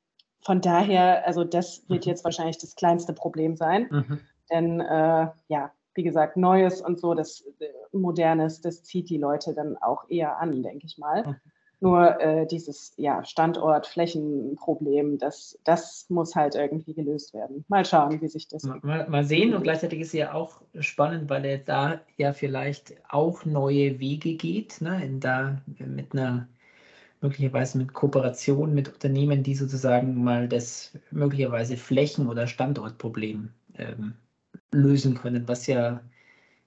[0.42, 3.88] von daher, also das wird jetzt wahrscheinlich das kleinste Problem sein.
[3.92, 4.20] Mhm.
[4.50, 9.54] Denn äh, ja, wie gesagt, Neues und so, das äh, Modernes, das zieht die Leute
[9.54, 11.26] dann auch eher an, denke ich mal.
[11.26, 11.36] Mhm.
[11.82, 17.64] Nur äh, dieses ja, Standort-Flächenproblem, das, das muss halt irgendwie gelöst werden.
[17.70, 21.30] Mal schauen, wie sich das Mal, mal- mal sehen und gleichzeitig ist ja auch spannend,
[21.30, 26.50] weil er da ja vielleicht auch neue Wege geht, ne, in da mit einer
[27.22, 34.14] möglicherweise mit Kooperation mit Unternehmen, die sozusagen mal das möglicherweise Flächen- oder Standortproblem ähm,
[34.72, 36.02] lösen können, was ja,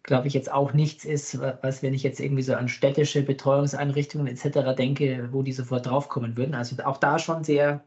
[0.05, 3.23] glaube ich, jetzt auch nichts ist, wa- was, wenn ich jetzt irgendwie so an städtische
[3.23, 4.75] Betreuungseinrichtungen etc.
[4.75, 6.55] denke, wo die sofort draufkommen würden.
[6.55, 7.85] Also auch da schon sehr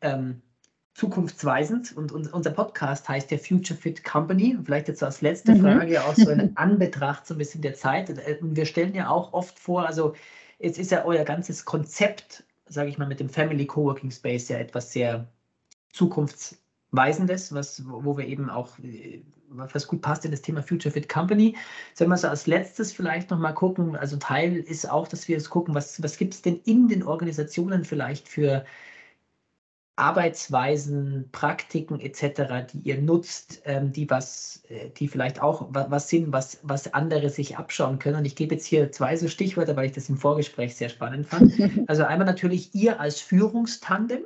[0.00, 0.42] ähm,
[0.94, 4.58] zukunftsweisend und, und unser Podcast heißt ja Future Fit Company.
[4.64, 5.54] Vielleicht jetzt so als letzte Mhm.
[5.54, 8.10] Frage auch so in Anbetracht so ein bisschen der Zeit.
[8.10, 10.14] Äh, Und wir stellen ja auch oft vor, also
[10.58, 14.58] jetzt ist ja euer ganzes Konzept, sage ich mal, mit dem Family Coworking Space ja
[14.58, 15.26] etwas sehr
[15.92, 21.08] zukunftsweisendes, was, wo wir eben auch, äh, was gut passt in das Thema Future Fit
[21.08, 21.56] Company.
[21.94, 25.50] Sollen wir so als letztes vielleicht nochmal gucken, also Teil ist auch, dass wir jetzt
[25.50, 28.64] gucken, was, was gibt es denn in den Organisationen vielleicht für
[29.98, 36.08] Arbeitsweisen, Praktiken etc., die ihr nutzt, ähm, die was, äh, die vielleicht auch wa- was
[36.08, 38.16] sind, was, was andere sich abschauen können.
[38.18, 41.26] Und ich gebe jetzt hier zwei so Stichwörter, weil ich das im Vorgespräch sehr spannend
[41.26, 41.52] fand.
[41.88, 44.24] Also einmal natürlich ihr als Führungstandem.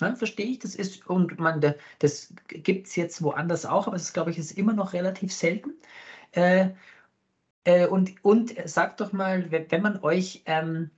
[0.00, 3.96] Ja, verstehe ich, das ist, und man, da- das gibt es jetzt woanders auch, aber
[3.96, 5.74] es ist, glaube ich, ist immer noch relativ selten.
[6.32, 6.70] Äh,
[7.64, 10.90] äh, und, und sagt doch mal, wenn, wenn man euch, ähm,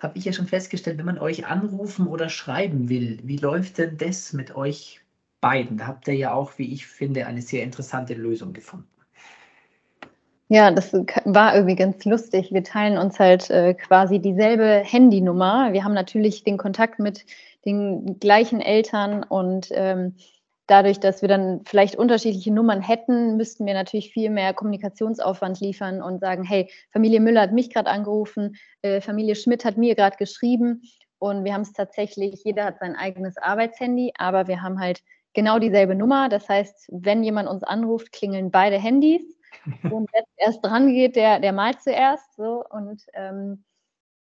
[0.00, 3.96] habe ich ja schon festgestellt, wenn man euch anrufen oder schreiben will, wie läuft denn
[3.98, 5.00] das mit euch
[5.40, 5.78] beiden?
[5.78, 8.88] Da habt ihr ja auch, wie ich finde, eine sehr interessante Lösung gefunden.
[10.48, 12.52] Ja, das war irgendwie ganz lustig.
[12.52, 15.72] Wir teilen uns halt äh, quasi dieselbe Handynummer.
[15.72, 17.24] Wir haben natürlich den Kontakt mit
[17.64, 20.16] den gleichen Eltern und ähm,
[20.70, 26.00] dadurch, dass wir dann vielleicht unterschiedliche Nummern hätten, müssten wir natürlich viel mehr Kommunikationsaufwand liefern
[26.00, 30.16] und sagen, hey, Familie Müller hat mich gerade angerufen, äh, Familie Schmidt hat mir gerade
[30.16, 30.82] geschrieben
[31.18, 35.02] und wir haben es tatsächlich, jeder hat sein eigenes Arbeitshandy, aber wir haben halt
[35.34, 36.28] genau dieselbe Nummer.
[36.28, 39.22] Das heißt, wenn jemand uns anruft, klingeln beide Handys
[39.90, 42.36] und wer erst dran geht, der, der malt zuerst.
[42.36, 43.64] So, und ähm,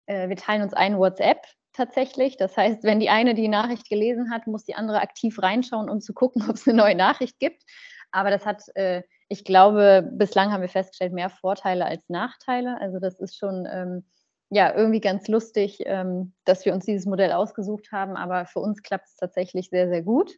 [0.07, 1.45] äh, wir teilen uns ein WhatsApp
[1.77, 2.35] tatsächlich.
[2.37, 6.01] Das heißt, wenn die eine die Nachricht gelesen hat, muss die andere aktiv reinschauen, um
[6.01, 7.63] zu gucken, ob es eine neue Nachricht gibt.
[8.11, 12.79] Aber das hat, äh, ich glaube, bislang haben wir festgestellt, mehr Vorteile als Nachteile.
[12.81, 14.05] Also das ist schon ähm,
[14.49, 18.15] ja irgendwie ganz lustig, ähm, dass wir uns dieses Modell ausgesucht haben.
[18.15, 20.33] Aber für uns klappt es tatsächlich sehr, sehr gut.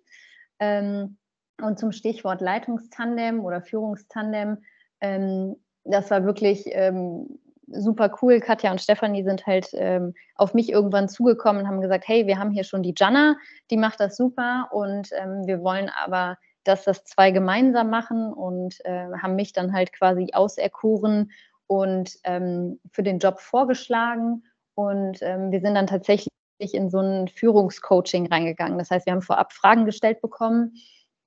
[0.59, 1.17] Ähm,
[1.61, 4.63] und zum Stichwort Leitungstandem oder Führungstandem,
[5.01, 7.39] ähm, das war wirklich ähm,
[7.71, 8.39] super cool.
[8.39, 12.39] Katja und Stefanie sind halt ähm, auf mich irgendwann zugekommen und haben gesagt, hey, wir
[12.39, 13.37] haben hier schon die Jana,
[13.69, 18.83] die macht das super und ähm, wir wollen aber, dass das zwei gemeinsam machen und
[18.85, 21.31] äh, haben mich dann halt quasi auserkoren
[21.67, 24.43] und ähm, für den Job vorgeschlagen
[24.75, 28.77] und ähm, wir sind dann tatsächlich in so ein Führungscoaching reingegangen.
[28.77, 30.73] Das heißt, wir haben vorab Fragen gestellt bekommen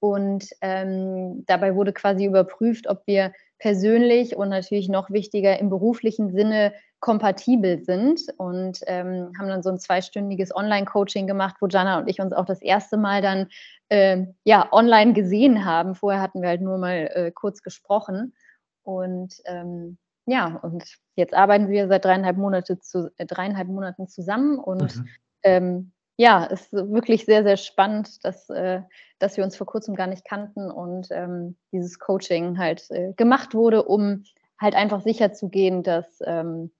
[0.00, 3.32] und ähm, dabei wurde quasi überprüft, ob wir
[3.62, 9.70] persönlich und natürlich noch wichtiger im beruflichen Sinne kompatibel sind und ähm, haben dann so
[9.70, 13.46] ein zweistündiges Online-Coaching gemacht, wo Jana und ich uns auch das erste Mal dann
[13.88, 15.94] äh, ja online gesehen haben.
[15.94, 18.34] Vorher hatten wir halt nur mal äh, kurz gesprochen
[18.82, 19.96] und ähm,
[20.26, 20.82] ja und
[21.14, 25.08] jetzt arbeiten wir seit dreieinhalb, Monate zu, äh, dreieinhalb Monaten zusammen und Mhm.
[25.44, 25.92] ähm,
[26.22, 28.82] ja, es ist wirklich sehr, sehr spannend, dass, äh,
[29.18, 33.54] dass wir uns vor kurzem gar nicht kannten und ähm, dieses Coaching halt äh, gemacht
[33.54, 34.22] wurde, um
[34.56, 36.70] halt einfach sicher zu gehen, dass, ähm,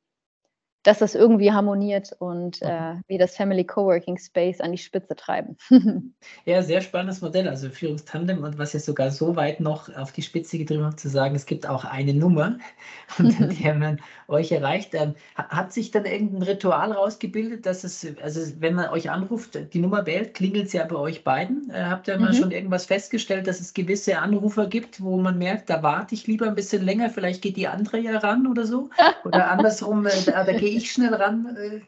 [0.82, 5.56] dass das irgendwie harmoniert und äh, wir das Family Coworking Space an die Spitze treiben.
[6.44, 10.22] Ja, sehr spannendes Modell, also Führungstandem und was ihr sogar so weit noch auf die
[10.22, 12.58] Spitze getrieben habt, zu sagen, es gibt auch eine Nummer,
[13.18, 14.94] unter der man euch erreicht.
[14.94, 19.58] Ähm, ha- hat sich dann irgendein Ritual rausgebildet, dass es, also wenn man euch anruft,
[19.72, 21.70] die Nummer wählt, klingelt es ja bei euch beiden.
[21.70, 22.34] Äh, habt ihr mal Mhm.
[22.34, 26.46] schon irgendwas festgestellt, dass es gewisse Anrufer gibt, wo man merkt, da warte ich lieber
[26.46, 28.90] ein bisschen länger, vielleicht geht die andere ja ran oder so?
[29.24, 31.56] Oder andersrum, äh, da, da gehe ich schnell ran.
[31.56, 31.80] Äh,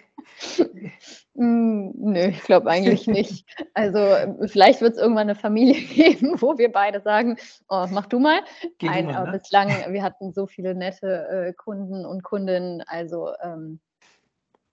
[1.36, 3.44] Mm, nö, ich glaube eigentlich nicht.
[3.74, 3.98] Also
[4.46, 7.36] vielleicht wird es irgendwann eine Familie geben, wo wir beide sagen,
[7.68, 8.40] oh, mach du mal.
[8.78, 9.38] Geh Nein, mal, aber ne?
[9.38, 12.82] bislang, wir hatten so viele nette äh, Kunden und Kundinnen.
[12.86, 13.80] Also ähm,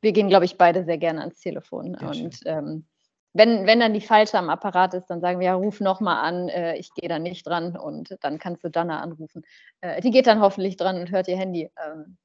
[0.01, 1.95] wir gehen, glaube ich, beide sehr gerne ans Telefon.
[1.99, 2.85] Sehr und ähm,
[3.33, 6.49] wenn, wenn dann die falsche am Apparat ist, dann sagen wir, ja, ruf nochmal an,
[6.49, 9.43] äh, ich gehe da nicht dran und dann kannst du Dana anrufen.
[9.79, 11.71] Äh, die geht dann hoffentlich dran und hört ihr Handy.
[11.83, 12.17] Ähm,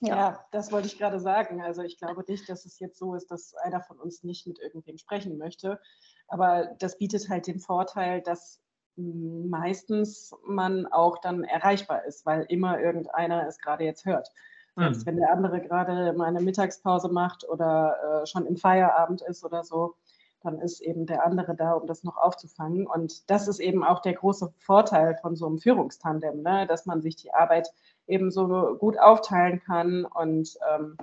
[0.00, 0.16] ja.
[0.16, 0.46] ja.
[0.50, 1.62] das wollte ich gerade sagen.
[1.62, 4.58] Also ich glaube nicht, dass es jetzt so ist, dass einer von uns nicht mit
[4.58, 5.80] irgendwem sprechen möchte.
[6.28, 8.60] Aber das bietet halt den Vorteil, dass
[8.96, 14.30] meistens man auch dann erreichbar ist, weil immer irgendeiner es gerade jetzt hört.
[14.76, 15.06] Selbst mhm.
[15.06, 19.64] wenn der andere gerade mal eine Mittagspause macht oder äh, schon im Feierabend ist oder
[19.64, 19.96] so,
[20.42, 22.86] dann ist eben der andere da, um das noch aufzufangen.
[22.86, 26.66] Und das ist eben auch der große Vorteil von so einem Führungstandem, ne?
[26.66, 27.70] dass man sich die Arbeit
[28.06, 30.04] eben so gut aufteilen kann.
[30.04, 30.96] Und ähm,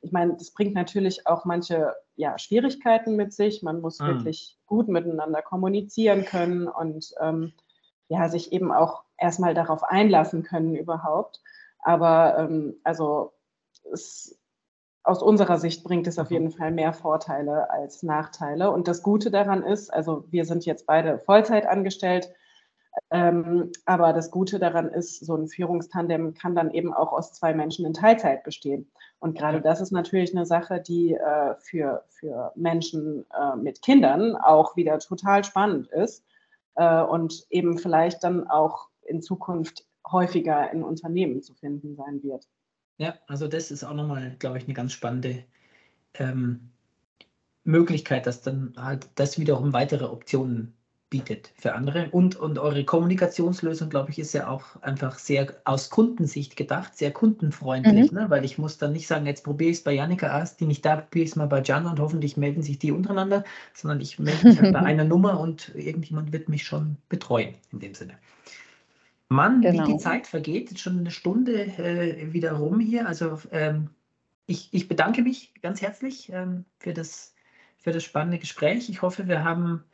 [0.00, 3.62] ich meine, das bringt natürlich auch manche ja, Schwierigkeiten mit sich.
[3.62, 4.06] Man muss mhm.
[4.06, 7.52] wirklich gut miteinander kommunizieren können und ähm,
[8.08, 11.40] ja, sich eben auch erstmal darauf einlassen können überhaupt.
[11.78, 13.32] Aber ähm, also
[13.92, 14.39] es
[15.02, 16.34] aus unserer Sicht bringt es auf mhm.
[16.34, 18.70] jeden Fall mehr Vorteile als Nachteile.
[18.70, 22.30] Und das Gute daran ist, also wir sind jetzt beide Vollzeit angestellt,
[23.10, 27.54] ähm, aber das Gute daran ist, so ein Führungstandem kann dann eben auch aus zwei
[27.54, 28.90] Menschen in Teilzeit bestehen.
[29.20, 34.36] Und gerade das ist natürlich eine Sache, die äh, für, für Menschen äh, mit Kindern
[34.36, 36.24] auch wieder total spannend ist
[36.74, 42.46] äh, und eben vielleicht dann auch in Zukunft häufiger in Unternehmen zu finden sein wird.
[43.00, 45.42] Ja, also das ist auch nochmal, glaube ich, eine ganz spannende
[46.12, 46.68] ähm,
[47.64, 50.74] Möglichkeit, dass dann halt das wiederum weitere Optionen
[51.08, 52.10] bietet für andere.
[52.10, 57.10] Und, und eure Kommunikationslösung, glaube ich, ist ja auch einfach sehr aus Kundensicht gedacht, sehr
[57.10, 58.18] kundenfreundlich, mhm.
[58.18, 58.26] ne?
[58.28, 60.84] weil ich muss dann nicht sagen, jetzt probiere ich es bei Janika aus, die nicht
[60.84, 64.18] da, probiere ich es mal bei Jan und hoffentlich melden sich die untereinander, sondern ich
[64.18, 68.18] melde mich halt bei einer Nummer und irgendjemand wird mich schon betreuen in dem Sinne.
[69.30, 69.86] Mann, genau.
[69.86, 69.98] wie die.
[69.98, 73.06] Zeit vergeht, jetzt schon eine Stunde äh, wieder rum hier.
[73.06, 73.90] Also ähm,
[74.46, 77.32] ich, ich, bedanke mich ganz herzlich ähm, für, das,
[77.78, 78.90] für das spannende Gespräch.
[78.90, 79.84] Ich hoffe, wir haben,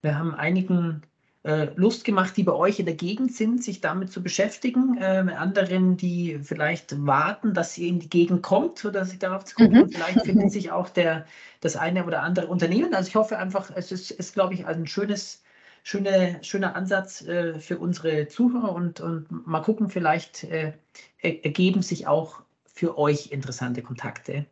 [0.00, 1.02] wir haben einigen
[1.42, 4.96] äh, Lust gemacht, die bei euch in der Gegend sind, sich damit zu beschäftigen.
[4.96, 9.56] Äh, anderen, die vielleicht warten, dass ihr in die Gegend kommt oder sich darauf zu
[9.56, 9.82] gucken.
[9.82, 9.90] Mhm.
[9.90, 11.26] Vielleicht findet sich auch der,
[11.60, 12.94] das eine oder andere Unternehmen.
[12.94, 15.42] Also ich hoffe einfach, es ist, ist glaube ich, ein schönes
[15.86, 20.72] schöne, schöner Ansatz äh, für unsere Zuhörer und, und mal gucken, vielleicht äh,
[21.20, 24.46] ergeben sich auch für euch interessante Kontakte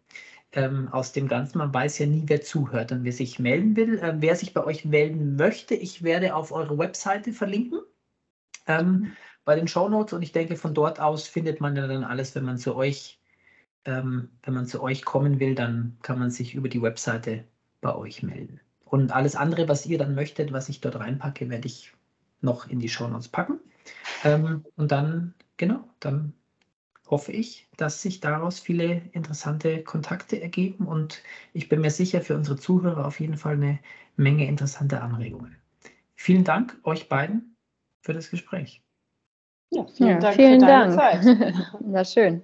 [0.53, 1.59] ähm, aus dem Ganzen.
[1.59, 3.99] Man weiß ja nie, wer zuhört und wer sich melden will.
[3.99, 7.80] Äh, wer sich bei euch melden möchte, ich werde auf eure Webseite verlinken
[8.68, 9.12] ähm,
[9.45, 12.37] bei den Show Notes und ich denke, von dort aus findet man ja dann alles,
[12.37, 13.18] wenn man zu euch,
[13.87, 17.43] ähm, wenn man zu euch kommen will, dann kann man sich über die Webseite
[17.80, 18.61] bei euch melden.
[18.85, 21.93] Und alles andere, was ihr dann möchtet, was ich dort reinpacke, werde ich
[22.41, 23.61] noch in die Show Notes packen.
[24.24, 26.35] Ähm, und dann, genau, dann
[27.07, 31.22] hoffe ich, dass sich daraus viele interessante Kontakte ergeben und
[31.53, 33.78] ich bin mir sicher, für unsere Zuhörer auf jeden Fall eine
[34.16, 35.57] Menge interessanter Anregungen.
[36.14, 37.57] Vielen Dank euch beiden
[38.01, 38.82] für das Gespräch.
[39.70, 40.95] Ja, vielen ja, Dank vielen für deine Dank.
[40.95, 41.24] Zeit.
[41.80, 42.43] War schön.